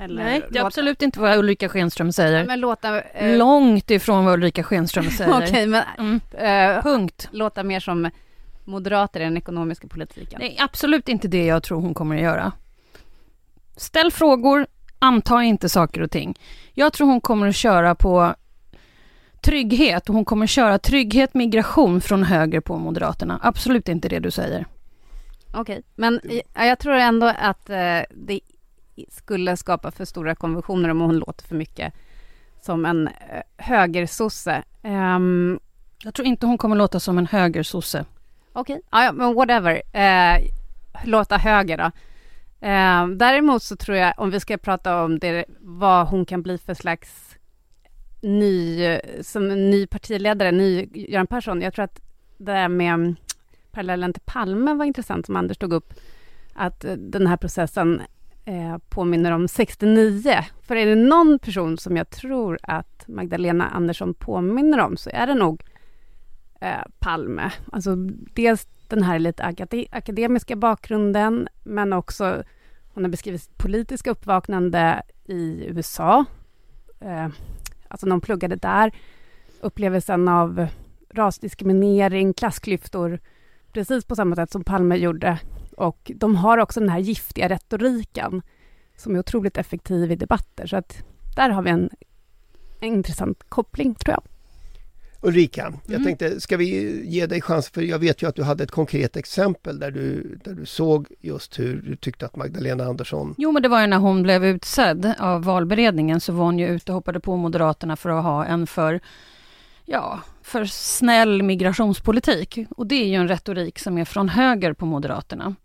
eller 0.01 0.23
Nej, 0.23 0.41
det 0.49 0.59
är 0.59 0.65
absolut 0.65 1.01
inte 1.01 1.19
vad 1.19 1.37
Ulrika 1.37 1.69
Schenström 1.69 2.11
säger. 2.11 2.45
Men 2.45 2.59
låta, 2.59 3.01
eh... 3.01 3.37
Långt 3.37 3.91
ifrån 3.91 4.25
vad 4.25 4.33
Ulrika 4.33 4.63
Schenström 4.63 5.09
säger. 5.17 5.37
Okej, 5.37 5.67
men 5.67 5.83
mm. 5.97 6.21
eh, 6.31 6.83
punkt. 6.83 7.29
Låta 7.31 7.63
mer 7.63 7.79
som 7.79 8.09
moderater 8.65 9.19
i 9.19 9.23
den 9.23 9.37
ekonomiska 9.37 9.87
politiken. 9.87 10.39
Nej, 10.39 10.57
absolut 10.59 11.09
inte 11.09 11.27
det 11.27 11.45
jag 11.45 11.63
tror 11.63 11.81
hon 11.81 11.93
kommer 11.93 12.15
att 12.15 12.21
göra. 12.21 12.51
Ställ 13.75 14.11
frågor, 14.11 14.67
anta 14.99 15.43
inte 15.43 15.69
saker 15.69 16.01
och 16.01 16.11
ting. 16.11 16.39
Jag 16.73 16.93
tror 16.93 17.07
hon 17.07 17.21
kommer 17.21 17.47
att 17.47 17.55
köra 17.55 17.95
på 17.95 18.35
trygghet 19.41 20.09
och 20.09 20.15
hon 20.15 20.25
kommer 20.25 20.43
att 20.43 20.49
köra 20.49 20.79
trygghet, 20.79 21.33
migration 21.33 22.01
från 22.01 22.23
höger 22.23 22.59
på 22.59 22.77
Moderaterna. 22.77 23.39
Absolut 23.43 23.89
inte 23.89 24.09
det 24.09 24.19
du 24.19 24.31
säger. 24.31 24.65
Okej, 25.53 25.81
men 25.95 26.21
jag 26.55 26.79
tror 26.79 26.93
ändå 26.93 27.27
att 27.37 27.69
eh, 27.69 27.99
det 28.09 28.39
skulle 29.09 29.57
skapa 29.57 29.91
för 29.91 30.05
stora 30.05 30.35
konventioner 30.35 30.89
om 30.89 31.01
hon 31.01 31.17
låter 31.17 31.47
för 31.47 31.55
mycket 31.55 31.93
som 32.61 32.85
en 32.85 33.07
eh, 33.07 33.41
högersosse. 33.57 34.63
Um, 34.83 35.59
jag 36.03 36.13
tror 36.13 36.27
inte 36.27 36.45
hon 36.45 36.57
kommer 36.57 36.75
låta 36.75 36.99
som 36.99 37.17
en 37.17 37.25
högersosse. 37.25 38.05
Okej, 38.53 38.81
okay. 38.91 39.03
ja, 39.05 39.11
men 39.11 39.33
whatever. 39.33 39.75
Uh, 39.75 40.47
låta 41.03 41.37
höger 41.37 41.77
då. 41.77 41.91
Uh, 42.67 43.15
däremot 43.17 43.63
så 43.63 43.75
tror 43.75 43.97
jag, 43.97 44.13
om 44.17 44.31
vi 44.31 44.39
ska 44.39 44.57
prata 44.57 45.03
om 45.03 45.19
det, 45.19 45.45
vad 45.59 46.07
hon 46.07 46.25
kan 46.25 46.41
bli 46.41 46.57
för 46.57 46.73
slags 46.73 47.35
ny, 48.21 48.99
som 49.21 49.47
ny 49.47 49.87
partiledare, 49.87 50.51
ny 50.51 50.89
Göran 50.93 51.27
Persson. 51.27 51.61
Jag 51.61 51.73
tror 51.73 51.85
att 51.85 52.01
det 52.37 52.51
där 52.51 52.67
med 52.67 52.93
mm, 52.93 53.15
parallellen 53.71 54.13
till 54.13 54.21
Palme 54.25 54.73
var 54.73 54.85
intressant, 54.85 55.25
som 55.25 55.35
Anders 55.35 55.57
tog 55.57 55.73
upp. 55.73 55.93
Att 56.53 56.85
den 56.97 57.27
här 57.27 57.37
processen 57.37 58.01
eh, 58.45 58.77
påminner 58.89 59.31
om 59.31 59.47
69. 59.47 60.45
För 60.61 60.75
är 60.75 60.85
det 60.85 60.95
någon 60.95 61.39
person 61.39 61.77
som 61.77 61.97
jag 61.97 62.09
tror 62.09 62.59
att 62.63 63.07
Magdalena 63.07 63.67
Andersson 63.69 64.13
påminner 64.13 64.79
om 64.79 64.97
så 64.97 65.09
är 65.13 65.27
det 65.27 65.33
nog 65.33 65.63
eh, 66.61 66.81
Palme. 66.99 67.51
Alltså 67.71 67.95
dels 68.33 68.67
den 68.87 69.03
här 69.03 69.19
lite 69.19 69.43
akade 69.43 69.85
akademiska 69.91 70.55
bakgrunden 70.55 71.47
men 71.63 71.93
också 71.93 72.43
hon 72.93 73.03
har 73.03 73.11
beskrivit 73.11 73.57
politiska 73.57 74.11
uppvaknande 74.11 75.01
i 75.25 75.65
USA. 75.67 76.25
Eh, 76.99 77.27
alltså 77.87 78.05
när 78.05 78.11
hon 78.11 78.21
pluggade 78.21 78.55
där. 78.55 78.91
Upplevelsen 79.61 80.27
av 80.27 80.67
rasdiskriminering, 81.13 82.33
klassklyftor 82.33 83.19
precis 83.73 84.05
på 84.05 84.15
samma 84.15 84.35
sätt 84.35 84.51
som 84.51 84.63
Palme 84.63 84.95
gjorde 84.95 85.39
och 85.81 86.11
de 86.15 86.35
har 86.35 86.57
också 86.57 86.79
den 86.79 86.89
här 86.89 86.99
giftiga 86.99 87.49
retoriken 87.49 88.41
som 88.97 89.15
är 89.15 89.19
otroligt 89.19 89.57
effektiv 89.57 90.11
i 90.11 90.15
debatter. 90.15 90.67
Så 90.67 90.77
att 90.77 91.03
där 91.35 91.49
har 91.49 91.61
vi 91.61 91.69
en, 91.69 91.89
en 92.79 92.87
intressant 92.87 93.43
koppling, 93.49 93.95
tror 93.95 94.13
jag. 94.13 94.23
Ulrika, 95.23 95.65
mm. 95.65 95.79
jag 95.85 96.03
tänkte, 96.03 96.41
ska 96.41 96.57
vi 96.57 97.01
ge 97.07 97.25
dig 97.25 97.41
chans, 97.41 97.69
för 97.69 97.81
jag 97.81 97.99
vet 97.99 98.21
ju 98.21 98.27
att 98.27 98.35
du 98.35 98.43
hade 98.43 98.63
ett 98.63 98.71
konkret 98.71 99.17
exempel 99.17 99.79
där 99.79 99.91
du, 99.91 100.39
där 100.43 100.53
du 100.53 100.65
såg 100.65 101.07
just 101.19 101.59
hur 101.59 101.81
du 101.81 101.95
tyckte 101.95 102.25
att 102.25 102.35
Magdalena 102.35 102.83
Andersson... 102.83 103.35
Jo, 103.37 103.51
men 103.51 103.61
det 103.61 103.69
var 103.69 103.81
ju 103.81 103.87
när 103.87 103.97
hon 103.97 104.23
blev 104.23 104.45
utsedd 104.45 105.13
av 105.19 105.43
valberedningen 105.43 106.19
så 106.19 106.33
var 106.33 106.45
hon 106.45 106.59
ju 106.59 106.67
ute 106.67 106.91
och 106.91 106.95
hoppade 106.95 107.19
på 107.19 107.35
Moderaterna 107.35 107.95
för 107.95 108.09
att 108.09 108.23
ha 108.23 108.45
en 108.45 108.67
för 108.67 108.99
ja, 109.85 110.19
för 110.41 110.65
snäll 110.65 111.43
migrationspolitik. 111.43 112.59
Och 112.69 112.87
det 112.87 112.95
är 112.95 113.07
ju 113.07 113.15
en 113.15 113.27
retorik 113.27 113.79
som 113.79 113.97
är 113.97 114.05
från 114.05 114.29
höger 114.29 114.73
på 114.73 114.85
Moderaterna. 114.85 115.55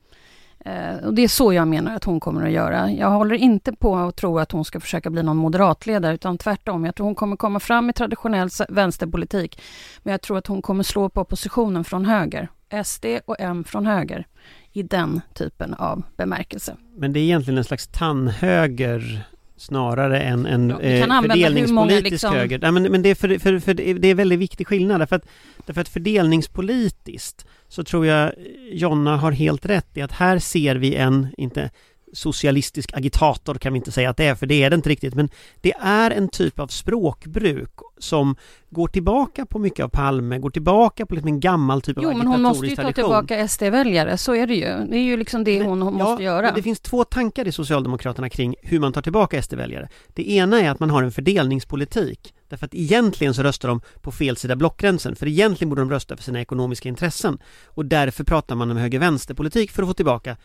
Eh, 0.66 1.06
och 1.06 1.14
det 1.14 1.22
är 1.22 1.28
så 1.28 1.52
jag 1.52 1.68
menar 1.68 1.96
att 1.96 2.04
hon 2.04 2.20
kommer 2.20 2.46
att 2.46 2.52
göra. 2.52 2.90
Jag 2.90 3.10
håller 3.10 3.34
inte 3.34 3.72
på 3.72 3.96
att 3.96 4.16
tro 4.16 4.38
att 4.38 4.52
hon 4.52 4.64
ska 4.64 4.80
försöka 4.80 5.10
bli 5.10 5.22
någon 5.22 5.36
moderatledare, 5.36 6.14
utan 6.14 6.38
tvärtom. 6.38 6.84
Jag 6.84 6.94
tror 6.94 7.04
hon 7.04 7.14
kommer 7.14 7.36
komma 7.36 7.60
fram 7.60 7.90
i 7.90 7.92
traditionell 7.92 8.48
vänsterpolitik. 8.68 9.60
Men 10.02 10.10
jag 10.10 10.22
tror 10.22 10.38
att 10.38 10.46
hon 10.46 10.62
kommer 10.62 10.82
slå 10.82 11.08
på 11.08 11.20
oppositionen 11.20 11.84
från 11.84 12.04
höger. 12.04 12.48
SD 12.84 13.06
och 13.24 13.36
M 13.38 13.64
från 13.64 13.86
höger. 13.86 14.26
I 14.72 14.82
den 14.82 15.20
typen 15.34 15.74
av 15.74 16.02
bemärkelse. 16.16 16.76
Men 16.96 17.12
det 17.12 17.20
är 17.20 17.24
egentligen 17.24 17.58
en 17.58 17.64
slags 17.64 17.88
tandhöger 17.88 19.26
snarare 19.56 20.20
än 20.20 20.46
en 20.46 20.70
ja, 20.70 20.80
eh, 20.80 21.20
fördelningspolitisk 21.20 22.10
liksom... 22.10 22.34
höger. 22.34 22.58
Nej, 22.58 22.72
men, 22.72 22.82
men 22.82 23.02
det, 23.02 23.08
är 23.08 23.14
för, 23.14 23.38
för, 23.38 23.58
för, 23.58 23.74
det 23.74 24.08
är 24.08 24.14
väldigt 24.14 24.38
viktig 24.38 24.66
skillnad 24.66 25.00
därför 25.00 25.16
att, 25.16 25.28
därför 25.66 25.80
att 25.80 25.88
fördelningspolitiskt 25.88 27.46
så 27.68 27.84
tror 27.84 28.06
jag 28.06 28.32
Jonna 28.70 29.16
har 29.16 29.32
helt 29.32 29.66
rätt 29.66 29.96
i 29.96 30.02
att 30.02 30.12
här 30.12 30.38
ser 30.38 30.76
vi 30.76 30.94
en, 30.94 31.28
inte 31.36 31.70
socialistisk 32.16 32.90
agitator 32.96 33.54
kan 33.54 33.72
vi 33.72 33.76
inte 33.76 33.92
säga 33.92 34.10
att 34.10 34.16
det 34.16 34.24
är, 34.24 34.34
för 34.34 34.46
det 34.46 34.62
är 34.62 34.70
det 34.70 34.76
inte 34.76 34.88
riktigt, 34.88 35.14
men 35.14 35.28
det 35.60 35.72
är 35.80 36.10
en 36.10 36.28
typ 36.28 36.58
av 36.58 36.66
språkbruk 36.66 37.70
som 37.98 38.36
går 38.70 38.88
tillbaka 38.88 39.46
på 39.46 39.58
mycket 39.58 39.84
av 39.84 39.88
Palme, 39.88 40.38
går 40.38 40.50
tillbaka 40.50 41.06
på 41.06 41.14
liksom 41.14 41.28
en 41.28 41.40
gammal 41.40 41.82
typ 41.82 41.98
jo, 42.00 42.08
av 42.08 42.12
Jo, 42.12 42.18
men 42.18 42.26
hon 42.26 42.42
måste 42.42 42.66
ju 42.66 42.76
ta 42.76 42.92
tillbaka 42.92 43.48
SD-väljare, 43.48 44.16
så 44.16 44.34
är 44.34 44.46
det 44.46 44.54
ju. 44.54 44.86
Det 44.90 44.96
är 44.96 45.02
ju 45.02 45.16
liksom 45.16 45.44
det 45.44 45.58
men, 45.58 45.68
hon, 45.68 45.82
hon 45.82 45.98
ja, 45.98 46.04
måste 46.04 46.24
göra. 46.24 46.52
det 46.52 46.62
finns 46.62 46.80
två 46.80 47.04
tankar 47.04 47.48
i 47.48 47.52
Socialdemokraterna 47.52 48.28
kring 48.28 48.54
hur 48.62 48.80
man 48.80 48.92
tar 48.92 49.02
tillbaka 49.02 49.42
SD-väljare. 49.42 49.88
Det 50.14 50.30
ena 50.30 50.60
är 50.60 50.70
att 50.70 50.80
man 50.80 50.90
har 50.90 51.02
en 51.02 51.12
fördelningspolitik, 51.12 52.34
därför 52.48 52.66
att 52.66 52.74
egentligen 52.74 53.34
så 53.34 53.42
röstar 53.42 53.68
de 53.68 53.80
på 54.00 54.12
fel 54.12 54.36
sida 54.36 54.56
blockgränsen, 54.56 55.16
för 55.16 55.26
egentligen 55.26 55.68
borde 55.68 55.82
de 55.82 55.90
rösta 55.90 56.16
för 56.16 56.22
sina 56.22 56.40
ekonomiska 56.40 56.88
intressen. 56.88 57.38
Och 57.66 57.86
därför 57.86 58.24
pratar 58.24 58.54
man 58.54 58.70
om 58.70 58.76
höger-vänsterpolitik 58.76 59.70
för 59.70 59.82
att 59.82 59.88
få 59.88 59.94
tillbaka 59.94 60.36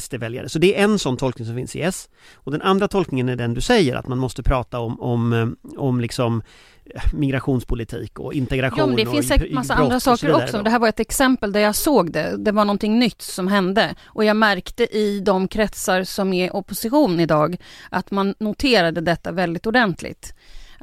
SD-väljare. 0.00 0.48
Så 0.48 0.58
det 0.58 0.78
är 0.78 0.84
en 0.84 0.98
sån 0.98 1.16
tolkning 1.16 1.46
som 1.46 1.56
finns 1.56 1.76
i 1.76 1.82
S. 1.82 2.08
Och 2.34 2.52
den 2.52 2.62
andra 2.62 2.88
tolkningen 2.88 3.28
är 3.28 3.36
den 3.36 3.54
du 3.54 3.60
säger, 3.60 3.96
att 3.96 4.08
man 4.08 4.18
måste 4.18 4.42
prata 4.42 4.78
om, 4.78 5.00
om, 5.00 5.32
eh, 5.32 5.78
om 5.78 6.00
liksom 6.00 6.42
eh, 6.84 7.02
migrationspolitik 7.12 8.18
och 8.18 8.34
integration. 8.34 8.78
Ja, 8.78 8.86
men 8.86 8.96
det 8.96 9.06
och 9.06 9.12
finns 9.14 9.28
säkert 9.28 9.52
massa 9.52 9.74
andra 9.74 10.00
saker 10.00 10.34
också. 10.34 10.62
Det 10.62 10.70
här 10.70 10.78
var 10.78 10.88
ett 10.88 11.00
exempel 11.00 11.52
där 11.52 11.60
jag 11.60 11.74
såg 11.74 12.12
det. 12.12 12.36
Det 12.36 12.52
var 12.52 12.64
någonting 12.64 12.98
nytt 12.98 13.22
som 13.22 13.48
hände 13.48 13.94
och 14.04 14.24
jag 14.24 14.36
märkte 14.36 14.96
i 14.96 15.20
de 15.20 15.48
kretsar 15.48 16.04
som 16.04 16.32
är 16.32 16.56
opposition 16.56 17.20
idag 17.20 17.56
att 17.90 18.10
man 18.10 18.34
noterade 18.38 19.00
detta 19.00 19.32
väldigt 19.32 19.66
ordentligt. 19.66 20.34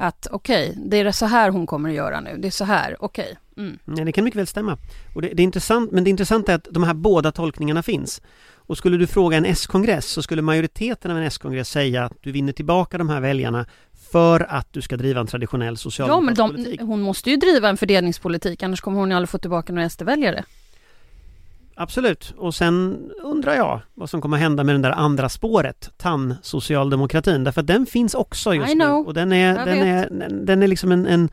Att 0.01 0.27
okej, 0.31 0.69
okay, 0.69 0.83
det 0.85 0.99
är 0.99 1.11
så 1.11 1.25
här 1.25 1.49
hon 1.49 1.67
kommer 1.67 1.89
att 1.89 1.95
göra 1.95 2.19
nu. 2.19 2.37
Det 2.37 2.47
är 2.47 2.51
så 2.51 2.65
här, 2.65 2.95
okej. 2.99 3.37
Okay. 3.55 3.65
Mm. 3.65 3.79
Ja, 3.97 4.05
det 4.05 4.11
kan 4.11 4.23
mycket 4.23 4.39
väl 4.39 4.47
stämma. 4.47 4.77
Och 5.15 5.21
det, 5.21 5.27
det, 5.27 5.41
är 5.41 5.43
intressant, 5.43 5.91
men 5.91 6.03
det 6.03 6.09
intressanta 6.09 6.51
är 6.51 6.55
att 6.55 6.67
de 6.71 6.83
här 6.83 6.93
båda 6.93 7.31
tolkningarna 7.31 7.83
finns. 7.83 8.21
Och 8.53 8.77
skulle 8.77 8.97
du 8.97 9.07
fråga 9.07 9.37
en 9.37 9.45
S-kongress 9.45 10.05
så 10.05 10.21
skulle 10.21 10.41
majoriteten 10.41 11.11
av 11.11 11.17
en 11.17 11.23
S-kongress 11.23 11.69
säga 11.69 12.05
att 12.05 12.13
du 12.21 12.31
vinner 12.31 12.53
tillbaka 12.53 12.97
de 12.97 13.09
här 13.09 13.21
väljarna 13.21 13.65
för 14.11 14.39
att 14.49 14.73
du 14.73 14.81
ska 14.81 14.97
driva 14.97 15.19
en 15.19 15.27
traditionell 15.27 15.77
socialdemokratisk 15.77 16.39
ja, 16.39 16.47
men 16.47 16.55
de, 16.55 16.63
politik. 16.63 16.81
Hon 16.81 17.01
måste 17.01 17.29
ju 17.29 17.35
driva 17.35 17.69
en 17.69 17.77
fördelningspolitik, 17.77 18.63
annars 18.63 18.81
kommer 18.81 18.99
hon 18.99 19.09
ju 19.09 19.15
aldrig 19.15 19.29
få 19.29 19.37
tillbaka 19.37 19.73
några 19.73 19.89
SD-väljare. 19.89 20.43
Absolut, 21.75 22.33
och 22.37 22.55
sen 22.55 22.99
undrar 23.23 23.55
jag 23.55 23.81
vad 23.93 24.09
som 24.09 24.21
kommer 24.21 24.37
hända 24.37 24.63
med 24.63 24.75
den 24.75 24.81
där 24.81 24.91
andra 24.91 25.29
spåret, 25.29 25.91
tann-socialdemokratin, 25.97 27.43
därför 27.43 27.61
att 27.61 27.67
den 27.67 27.85
finns 27.85 28.13
också 28.13 28.53
just 28.53 28.75
nu. 28.75 28.85
Och 28.85 29.13
den 29.13 29.33
är, 29.33 29.65
den 29.65 29.77
är, 29.77 30.29
den 30.45 30.63
är 30.63 30.67
liksom 30.67 30.91
en, 30.91 31.05
en 31.05 31.29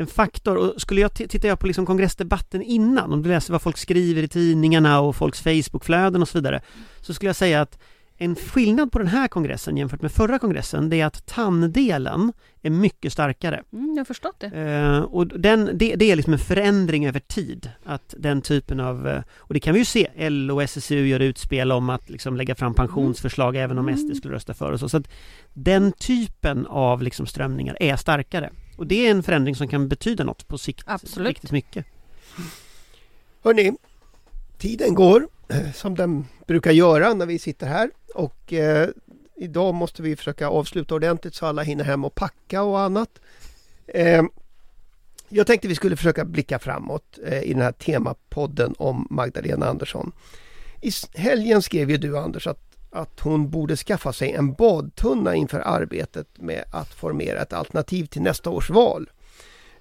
en 0.00 0.06
faktor. 0.06 0.56
Och 0.56 0.80
skulle 0.80 1.00
jag 1.00 1.14
titta 1.14 1.46
jag 1.46 1.58
på 1.58 1.66
liksom 1.66 1.86
kongressdebatten 1.86 2.62
innan, 2.62 3.12
om 3.12 3.22
du 3.22 3.28
läser 3.28 3.52
vad 3.52 3.62
folk 3.62 3.76
skriver 3.76 4.22
i 4.22 4.28
tidningarna 4.28 5.00
och 5.00 5.16
folks 5.16 5.40
Facebookflöden 5.40 6.22
och 6.22 6.28
så 6.28 6.38
vidare, 6.38 6.60
så 7.00 7.14
skulle 7.14 7.28
jag 7.28 7.36
säga 7.36 7.60
att 7.60 7.78
en 8.22 8.36
skillnad 8.36 8.92
på 8.92 8.98
den 8.98 9.08
här 9.08 9.28
kongressen 9.28 9.76
jämfört 9.76 10.02
med 10.02 10.12
förra 10.12 10.38
kongressen, 10.38 10.90
det 10.90 11.00
är 11.00 11.06
att 11.06 11.26
tanddelen 11.26 12.32
är 12.62 12.70
mycket 12.70 13.12
starkare. 13.12 13.62
Mm, 13.72 13.88
jag 13.88 14.00
har 14.00 14.04
förstått 14.04 14.40
det. 14.40 14.46
Eh, 14.46 14.98
och 14.98 15.26
den, 15.26 15.70
det, 15.74 15.94
det, 15.96 16.10
är 16.10 16.16
liksom 16.16 16.32
en 16.32 16.38
förändring 16.38 17.06
över 17.06 17.20
tid. 17.20 17.70
Att 17.84 18.14
den 18.18 18.42
typen 18.42 18.80
av, 18.80 19.08
eh, 19.08 19.22
och 19.36 19.54
det 19.54 19.60
kan 19.60 19.74
vi 19.74 19.78
ju 19.78 19.84
se, 19.84 20.30
LO 20.30 20.54
och 20.54 20.62
SSU 20.62 21.06
gör 21.06 21.20
utspel 21.20 21.72
om 21.72 21.90
att 21.90 22.10
liksom 22.10 22.36
lägga 22.36 22.54
fram 22.54 22.74
pensionsförslag 22.74 23.56
mm. 23.56 23.64
även 23.64 23.78
om 23.78 23.96
SD 23.96 24.16
skulle 24.16 24.34
rösta 24.34 24.54
för 24.54 24.72
och 24.72 24.80
så. 24.80 24.88
så 24.88 24.96
att 24.96 25.08
den 25.52 25.92
typen 25.92 26.66
av 26.66 27.02
liksom 27.02 27.26
strömningar 27.26 27.76
är 27.80 27.96
starkare. 27.96 28.50
Och 28.76 28.86
det 28.86 29.06
är 29.06 29.10
en 29.10 29.22
förändring 29.22 29.54
som 29.54 29.68
kan 29.68 29.88
betyda 29.88 30.24
något 30.24 30.48
på 30.48 30.58
sikt. 30.58 30.84
Absolut. 30.86 31.28
Riktigt 31.28 31.52
mycket. 31.52 31.86
Hörni, 33.44 33.72
tiden 34.58 34.94
går 34.94 35.28
eh, 35.48 35.72
som 35.72 35.94
den 35.94 36.26
brukar 36.50 36.70
göra 36.70 37.14
när 37.14 37.26
vi 37.26 37.38
sitter 37.38 37.66
här 37.66 37.90
och 38.14 38.52
eh, 38.52 38.88
idag 39.36 39.74
måste 39.74 40.02
vi 40.02 40.16
försöka 40.16 40.48
avsluta 40.48 40.94
ordentligt 40.94 41.34
så 41.34 41.46
alla 41.46 41.62
hinner 41.62 41.84
hem 41.84 42.04
och 42.04 42.14
packa 42.14 42.62
och 42.62 42.80
annat. 42.80 43.20
Eh, 43.86 44.22
jag 45.28 45.46
tänkte 45.46 45.68
vi 45.68 45.74
skulle 45.74 45.96
försöka 45.96 46.24
blicka 46.24 46.58
framåt 46.58 47.18
eh, 47.24 47.42
i 47.42 47.52
den 47.52 47.62
här 47.62 47.72
temapodden 47.72 48.74
om 48.78 49.06
Magdalena 49.10 49.66
Andersson. 49.66 50.12
I 50.80 50.90
helgen 51.14 51.62
skrev 51.62 51.90
ju 51.90 51.96
du 51.96 52.18
Anders 52.18 52.46
att 52.46 52.66
att 52.92 53.20
hon 53.20 53.50
borde 53.50 53.76
skaffa 53.76 54.12
sig 54.12 54.32
en 54.32 54.52
badtunna 54.52 55.34
inför 55.34 55.60
arbetet 55.60 56.26
med 56.38 56.64
att 56.70 56.88
formera 56.88 57.42
ett 57.42 57.52
alternativ 57.52 58.06
till 58.06 58.22
nästa 58.22 58.50
års 58.50 58.70
val. 58.70 59.10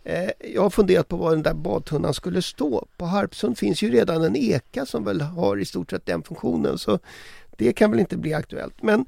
Eh, 0.10 0.30
jag 0.54 0.62
har 0.62 0.70
funderat 0.70 1.08
på 1.08 1.16
var 1.16 1.32
den 1.32 1.44
där 1.44 1.54
badtunnan 1.54 2.14
skulle 2.14 2.42
stå. 2.42 2.88
På 2.98 3.06
Harpsund 3.06 3.58
finns 3.58 3.82
ju 3.82 3.92
redan 3.92 4.24
en 4.24 4.36
eka 4.36 4.86
som 4.86 5.04
väl 5.04 5.22
har 5.22 5.58
i 5.58 5.66
stort 5.66 5.90
sett 5.90 6.06
den 6.06 6.24
funktionen 6.24 6.78
så 6.78 7.00
det 7.58 7.74
kan 7.74 7.92
väl 7.92 8.00
inte 8.00 8.18
bli 8.18 8.34
aktuellt. 8.34 8.84
Men 8.84 9.06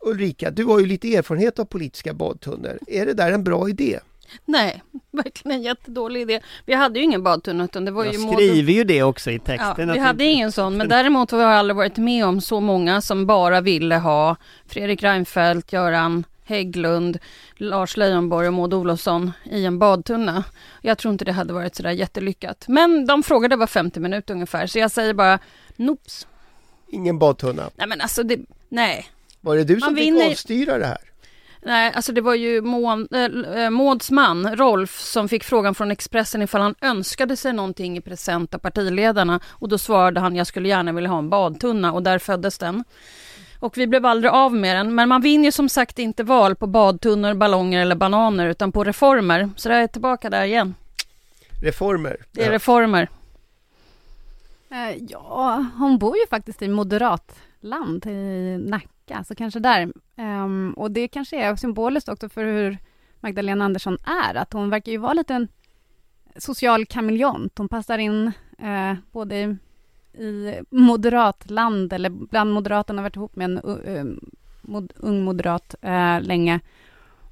Ulrika, 0.00 0.50
du 0.50 0.64
har 0.64 0.80
ju 0.80 0.86
lite 0.86 1.14
erfarenhet 1.14 1.58
av 1.58 1.64
politiska 1.64 2.14
badtunnor. 2.14 2.78
Är 2.86 3.06
det 3.06 3.12
där 3.12 3.32
en 3.32 3.44
bra 3.44 3.68
idé? 3.68 3.98
Nej, 4.44 4.82
verkligen 5.10 5.58
en 5.58 5.62
jättedålig 5.62 6.20
idé. 6.20 6.40
Vi 6.66 6.74
hade 6.74 6.98
ju 6.98 7.04
ingen 7.04 7.22
badtunna 7.22 7.64
utan 7.64 7.84
det 7.84 7.90
var 7.90 8.04
Jag 8.04 8.14
ju 8.14 8.32
skriver 8.32 8.72
ju 8.72 8.84
det 8.84 9.02
också 9.02 9.30
i 9.30 9.38
texten. 9.38 9.88
Ja, 9.88 9.94
vi 9.94 10.00
hade 10.00 10.24
ingen 10.24 10.52
sån 10.52 10.76
men 10.76 10.88
däremot 10.88 11.30
har 11.30 11.40
jag 11.40 11.52
aldrig 11.52 11.76
varit 11.76 11.96
med 11.96 12.26
om 12.26 12.40
så 12.40 12.60
många 12.60 13.00
som 13.00 13.26
bara 13.26 13.60
ville 13.60 13.96
ha 13.96 14.36
Fredrik 14.66 15.02
Reinfeldt, 15.02 15.72
Göran 15.72 16.24
Hägglund, 16.46 17.18
Lars 17.56 17.96
Leijonborg 17.96 18.48
och 18.48 18.54
Maud 18.54 18.74
Olofsson 18.74 19.32
i 19.44 19.64
en 19.64 19.78
badtunna. 19.78 20.44
Jag 20.82 20.98
tror 20.98 21.12
inte 21.12 21.24
det 21.24 21.32
hade 21.32 21.52
varit 21.52 21.74
sådär 21.74 21.90
jättelyckat. 21.90 22.64
Men 22.68 23.06
de 23.06 23.22
frågade 23.22 23.56
var 23.56 23.66
50 23.66 24.00
minuter 24.00 24.34
ungefär 24.34 24.66
så 24.66 24.78
jag 24.78 24.90
säger 24.90 25.14
bara 25.14 25.38
nops. 25.76 26.26
Ingen 26.88 27.18
badtunna? 27.18 27.70
Nej 27.76 27.88
men 27.88 28.00
alltså 28.00 28.22
det, 28.22 28.38
nej. 28.68 29.06
Var 29.40 29.56
det 29.56 29.64
du 29.64 29.80
som 29.80 29.86
Man 29.86 29.96
fick 29.96 30.04
vinner... 30.04 30.30
avstyra 30.30 30.78
det 30.78 30.86
här? 30.86 30.98
Nej, 31.62 31.92
alltså 31.94 32.12
det 32.12 32.20
var 32.20 32.34
ju 32.34 32.62
Maud, 32.62 33.08
äh, 33.56 33.70
Mauds 33.70 34.10
man, 34.10 34.56
Rolf, 34.56 35.00
som 35.00 35.28
fick 35.28 35.44
frågan 35.44 35.74
från 35.74 35.90
Expressen 35.90 36.42
ifall 36.42 36.60
han 36.60 36.74
önskade 36.80 37.36
sig 37.36 37.52
någonting 37.52 37.96
i 37.96 38.00
present 38.00 38.54
av 38.54 38.58
partiledarna. 38.58 39.40
Och 39.46 39.68
då 39.68 39.78
svarade 39.78 40.20
han, 40.20 40.36
jag 40.36 40.46
skulle 40.46 40.68
gärna 40.68 40.92
vilja 40.92 41.10
ha 41.10 41.18
en 41.18 41.30
badtunna 41.30 41.92
och 41.92 42.02
där 42.02 42.18
föddes 42.18 42.58
den. 42.58 42.84
Och 43.60 43.78
vi 43.78 43.86
blev 43.86 44.06
aldrig 44.06 44.32
av 44.32 44.54
med 44.54 44.76
den. 44.76 44.94
Men 44.94 45.08
man 45.08 45.20
vinner 45.20 45.44
ju 45.44 45.52
som 45.52 45.68
sagt 45.68 45.98
inte 45.98 46.24
val 46.24 46.54
på 46.56 46.66
badtunnor, 46.66 47.34
ballonger 47.34 47.80
eller 47.80 47.96
bananer, 47.96 48.46
utan 48.46 48.72
på 48.72 48.84
reformer. 48.84 49.50
Så 49.56 49.68
jag 49.68 49.82
är 49.82 49.86
tillbaka 49.86 50.30
där 50.30 50.44
igen. 50.44 50.74
Reformer? 51.62 52.16
Det 52.32 52.42
är 52.42 52.46
ja. 52.46 52.52
reformer. 52.52 53.08
Uh, 54.72 55.04
ja, 55.08 55.66
hon 55.78 55.98
bor 55.98 56.16
ju 56.16 56.26
faktiskt 56.26 56.62
i 56.62 56.68
moderatland 56.68 58.06
i 58.06 58.58
Nacka 58.58 59.24
så 59.24 59.34
kanske 59.34 59.60
där. 59.60 59.92
Um, 60.16 60.72
och 60.72 60.90
det 60.90 61.08
kanske 61.08 61.36
är 61.36 61.56
symboliskt 61.56 62.08
också 62.08 62.28
för 62.28 62.44
hur 62.44 62.78
Magdalena 63.20 63.64
Andersson 63.64 63.98
är, 64.24 64.34
att 64.34 64.52
hon 64.52 64.70
verkar 64.70 64.92
ju 64.92 64.98
vara 64.98 65.12
lite 65.12 65.34
en 65.34 65.48
social 66.36 66.86
kameleont. 66.86 67.58
Hon 67.58 67.68
passar 67.68 67.98
in 67.98 68.32
uh, 68.62 68.94
både 69.12 69.36
i, 69.36 69.56
i 70.16 70.60
moderatland, 70.70 71.92
eller 71.92 72.10
bland 72.10 72.52
moderaterna, 72.52 73.02
varit 73.02 73.16
ihop 73.16 73.36
med 73.36 73.44
en 73.44 73.58
uh, 73.58 74.16
mod, 74.62 74.92
ung 74.96 75.24
moderat 75.24 75.74
uh, 75.84 76.20
länge. 76.20 76.60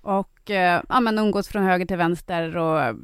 Och 0.02 0.50
uh, 0.50 0.56
ja, 0.88 1.00
men 1.00 1.18
umgås 1.18 1.48
från 1.48 1.62
höger 1.62 1.86
till 1.86 1.96
vänster 1.96 2.56
och, 2.56 2.96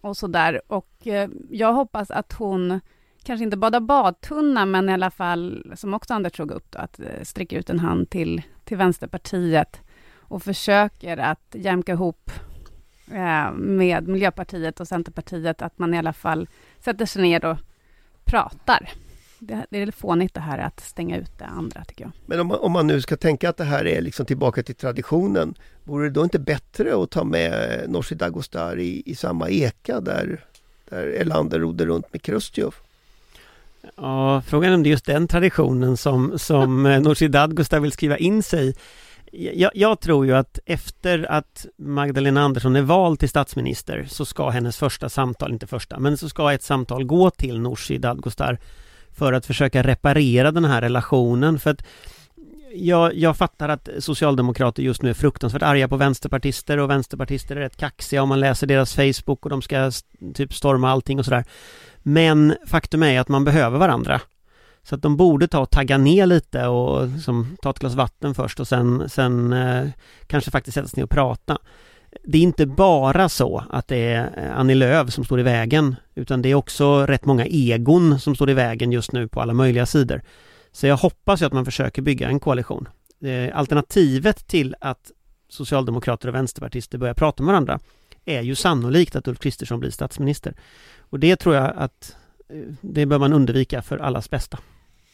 och 0.00 0.16
så 0.16 0.26
där. 0.26 0.60
Och 0.66 1.06
jag 1.50 1.72
hoppas 1.72 2.10
att 2.10 2.32
hon 2.32 2.80
kanske 3.28 3.44
inte 3.44 3.56
bada 3.56 3.80
badtunna, 3.80 4.66
men 4.66 4.88
i 4.88 4.92
alla 4.92 5.10
fall, 5.10 5.72
som 5.76 5.94
också 5.94 6.14
Anders 6.14 6.32
tog 6.32 6.50
upp, 6.50 6.70
då, 6.70 6.78
att 6.78 7.00
eh, 7.00 7.22
sträcka 7.22 7.58
ut 7.58 7.70
en 7.70 7.78
hand 7.78 8.10
till, 8.10 8.42
till 8.64 8.76
Vänsterpartiet 8.76 9.80
och 10.16 10.42
försöker 10.42 11.16
att 11.16 11.54
jämka 11.54 11.92
ihop 11.92 12.30
eh, 13.10 13.52
med 13.52 14.08
Miljöpartiet 14.08 14.80
och 14.80 14.88
Centerpartiet, 14.88 15.62
att 15.62 15.78
man 15.78 15.94
i 15.94 15.98
alla 15.98 16.12
fall 16.12 16.48
sätter 16.78 17.06
sig 17.06 17.22
ner 17.22 17.44
och 17.44 17.58
pratar. 18.28 18.90
Det, 19.38 19.66
det 19.70 19.82
är 19.82 19.90
fånigt 19.90 20.34
det 20.34 20.40
här 20.40 20.58
att 20.58 20.80
stänga 20.80 21.16
ut 21.16 21.38
det 21.38 21.44
andra, 21.44 21.84
tycker 21.84 22.04
jag. 22.04 22.12
Men 22.26 22.40
om 22.40 22.46
man, 22.46 22.58
om 22.58 22.72
man 22.72 22.86
nu 22.86 23.00
ska 23.00 23.16
tänka 23.16 23.48
att 23.48 23.56
det 23.56 23.64
här 23.64 23.86
är 23.86 24.00
liksom 24.00 24.26
tillbaka 24.26 24.62
till 24.62 24.74
traditionen, 24.74 25.54
vore 25.84 26.04
det 26.04 26.10
då 26.10 26.24
inte 26.24 26.38
bättre 26.38 27.02
att 27.02 27.10
ta 27.10 27.24
med 27.24 27.84
Nooshi 27.88 28.14
Dadgostar 28.14 28.78
i, 28.78 29.02
i 29.06 29.14
samma 29.14 29.48
eka 29.48 30.00
där, 30.00 30.44
där 30.88 31.06
Erlander 31.06 31.58
rodde 31.58 31.86
runt 31.86 32.12
med 32.12 32.22
Krustjov? 32.22 32.74
Ja, 33.96 34.42
frågan 34.46 34.70
är 34.70 34.74
om 34.74 34.82
det 34.82 34.88
är 34.88 34.90
just 34.90 35.06
den 35.06 35.28
traditionen 35.28 35.96
som, 35.96 36.38
som 36.38 36.86
eh, 36.86 37.00
Nooshi 37.00 37.28
Dadgostar 37.28 37.80
vill 37.80 37.92
skriva 37.92 38.16
in 38.16 38.42
sig 38.42 38.74
jag, 39.32 39.70
jag, 39.74 40.00
tror 40.00 40.26
ju 40.26 40.36
att 40.36 40.58
efter 40.66 41.32
att 41.32 41.66
Magdalena 41.78 42.42
Andersson 42.42 42.76
är 42.76 42.82
vald 42.82 43.18
till 43.18 43.28
statsminister 43.28 44.06
så 44.08 44.24
ska 44.24 44.50
hennes 44.50 44.76
första 44.76 45.08
samtal, 45.08 45.52
inte 45.52 45.66
första, 45.66 45.98
men 45.98 46.16
så 46.16 46.28
ska 46.28 46.52
ett 46.52 46.62
samtal 46.62 47.04
gå 47.04 47.30
till 47.30 47.60
Nooshi 47.60 47.98
Dadgostar 47.98 48.58
för 49.18 49.32
att 49.32 49.46
försöka 49.46 49.82
reparera 49.82 50.50
den 50.50 50.64
här 50.64 50.80
relationen 50.80 51.58
för 51.58 51.70
att 51.70 51.82
jag, 52.74 53.14
jag 53.14 53.36
fattar 53.36 53.68
att 53.68 53.88
socialdemokrater 53.98 54.82
just 54.82 55.02
nu 55.02 55.10
är 55.10 55.14
fruktansvärt 55.14 55.62
arga 55.62 55.88
på 55.88 55.96
vänsterpartister 55.96 56.78
och 56.78 56.90
vänsterpartister 56.90 57.56
är 57.56 57.60
rätt 57.60 57.76
kaxiga 57.76 58.22
om 58.22 58.28
man 58.28 58.40
läser 58.40 58.66
deras 58.66 58.94
Facebook 58.94 59.44
och 59.44 59.50
de 59.50 59.62
ska 59.62 59.90
typ 60.34 60.54
storma 60.54 60.90
allting 60.90 61.18
och 61.18 61.24
sådär. 61.24 61.44
Men 61.98 62.54
faktum 62.66 63.02
är 63.02 63.20
att 63.20 63.28
man 63.28 63.44
behöver 63.44 63.78
varandra. 63.78 64.20
Så 64.88 64.94
att 64.94 65.02
de 65.02 65.16
borde 65.16 65.48
ta 65.48 65.60
och 65.60 65.70
tagga 65.70 65.98
ner 65.98 66.26
lite 66.26 66.66
och 66.66 67.08
som, 67.20 67.56
ta 67.62 67.70
ett 67.70 67.78
glas 67.78 67.94
vatten 67.94 68.34
först 68.34 68.60
och 68.60 68.68
sen, 68.68 69.08
sen 69.08 69.52
eh, 69.52 69.88
kanske 70.26 70.50
faktiskt 70.50 70.74
sätta 70.74 70.88
sig 70.88 70.98
ner 70.98 71.04
och 71.04 71.10
prata. 71.10 71.58
Det 72.24 72.38
är 72.38 72.42
inte 72.42 72.66
bara 72.66 73.28
så 73.28 73.64
att 73.70 73.88
det 73.88 73.96
är 73.96 74.52
Annie 74.54 74.74
Lööf 74.74 75.12
som 75.12 75.24
står 75.24 75.40
i 75.40 75.42
vägen 75.42 75.96
utan 76.14 76.42
det 76.42 76.48
är 76.48 76.54
också 76.54 77.06
rätt 77.06 77.24
många 77.24 77.46
egon 77.46 78.20
som 78.20 78.34
står 78.34 78.50
i 78.50 78.54
vägen 78.54 78.92
just 78.92 79.12
nu 79.12 79.28
på 79.28 79.40
alla 79.40 79.54
möjliga 79.54 79.86
sidor. 79.86 80.22
Så 80.72 80.86
jag 80.86 80.96
hoppas 80.96 81.42
ju 81.42 81.46
att 81.46 81.52
man 81.52 81.64
försöker 81.64 82.02
bygga 82.02 82.28
en 82.28 82.40
koalition. 82.40 82.88
Eh, 83.22 83.58
alternativet 83.58 84.46
till 84.46 84.74
att 84.80 85.10
Socialdemokrater 85.48 86.28
och 86.28 86.34
Vänsterpartister 86.34 86.98
börjar 86.98 87.14
prata 87.14 87.42
med 87.42 87.52
varandra 87.52 87.80
är 88.24 88.42
ju 88.42 88.54
sannolikt 88.54 89.16
att 89.16 89.28
Ulf 89.28 89.38
Kristersson 89.38 89.80
blir 89.80 89.90
statsminister. 89.90 90.54
Och 90.98 91.20
det 91.20 91.36
tror 91.36 91.54
jag 91.54 91.72
att 91.76 92.16
eh, 92.48 92.74
det 92.80 93.06
bör 93.06 93.18
man 93.18 93.32
undvika 93.32 93.82
för 93.82 93.98
allas 93.98 94.30
bästa. 94.30 94.58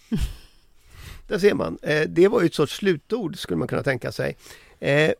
där 1.28 1.38
ser 1.38 1.54
man. 1.54 1.78
Eh, 1.82 2.02
det 2.08 2.28
var 2.28 2.40
ju 2.40 2.46
ett 2.46 2.54
sorts 2.54 2.76
slutord 2.76 3.38
skulle 3.38 3.56
man 3.56 3.68
kunna 3.68 3.82
tänka 3.82 4.12
sig. 4.12 4.36
Eh, 4.80 5.12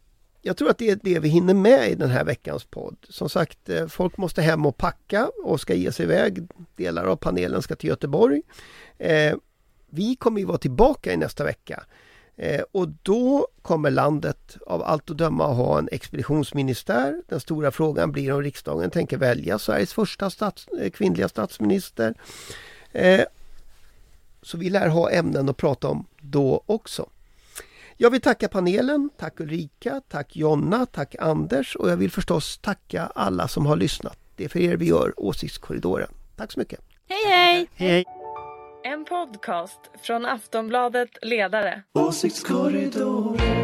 jag 0.42 0.57
tror 0.57 0.70
att 0.70 0.79
det 0.79 0.90
är 0.90 0.99
det 1.03 1.18
vi 1.18 1.29
hinner 1.29 1.55
med 1.55 1.90
i 1.90 1.94
den 1.94 2.11
här 2.11 2.25
veckans 2.25 2.64
podd. 2.64 2.97
Som 3.09 3.29
sagt, 3.29 3.68
eh, 3.68 3.87
folk 3.87 4.16
måste 4.16 4.42
hem 4.42 4.66
och 4.66 4.77
packa 4.77 5.31
och 5.44 5.61
ska 5.61 5.75
ge 5.75 5.92
sig 5.92 6.05
iväg. 6.05 6.49
Delar 6.77 7.05
av 7.05 7.16
panelen 7.16 7.62
ska 7.62 7.77
till 7.77 7.88
Göteborg. 7.88 8.42
Eh, 8.99 9.35
vi 9.90 10.16
kommer 10.16 10.40
ju 10.40 10.47
vara 10.47 10.59
tillbaka 10.59 11.12
i 11.12 11.16
nästa 11.16 11.44
vecka. 11.44 11.85
Eh, 12.37 12.62
och 12.73 12.88
då 12.88 13.47
kommer 13.62 13.90
landet 13.90 14.57
av 14.66 14.83
allt 14.83 15.11
att 15.11 15.18
döma 15.18 15.51
att 15.51 15.57
ha 15.57 15.79
en 15.79 15.88
expeditionsministär. 15.92 17.23
Den 17.29 17.40
stora 17.40 17.70
frågan 17.70 18.12
blir 18.12 18.33
om 18.33 18.42
riksdagen 18.42 18.90
tänker 18.90 19.16
välja 19.16 19.59
Sveriges 19.59 19.92
första 19.92 20.31
stats, 20.31 20.68
eh, 20.68 20.90
kvinnliga 20.90 21.29
statsminister. 21.29 22.14
Eh, 22.92 23.20
så 24.44 24.59
vi 24.59 24.70
lär 24.70 24.88
ha 24.88 25.11
ämnen 25.11 25.48
att 25.48 25.57
prata 25.57 25.88
om 25.88 26.07
då 26.20 26.62
också. 26.66 27.09
Jag 27.96 28.11
vill 28.11 28.20
tacka 28.20 28.48
panelen, 28.48 29.11
tack 29.18 29.40
Ulrika, 29.40 30.00
tack 30.09 30.37
Jonna, 30.37 30.87
tack 30.87 31.14
Anders 31.18 31.76
och 31.76 31.90
jag 31.90 31.96
vill 31.96 32.11
förstås 32.11 32.59
tacka 32.59 33.12
alla 33.14 33.48
som 33.48 33.66
har 33.66 33.76
lyssnat. 33.76 34.18
Det 34.37 34.44
är 34.44 34.48
för 34.48 34.59
er 34.59 34.76
vi 34.76 34.88
gör 34.88 35.12
Åsiktskorridoren. 35.16 36.09
Tack 36.37 36.52
så 36.52 36.59
mycket! 36.59 36.80
Hej 37.09 37.24
hej! 37.26 37.66
Hej! 37.74 38.04
En 38.85 39.04
podcast 39.04 39.80
från 40.02 40.26
Aftonbladet 40.26 41.11
Ledare. 41.22 41.83
Åsiktskorridoren. 41.92 43.63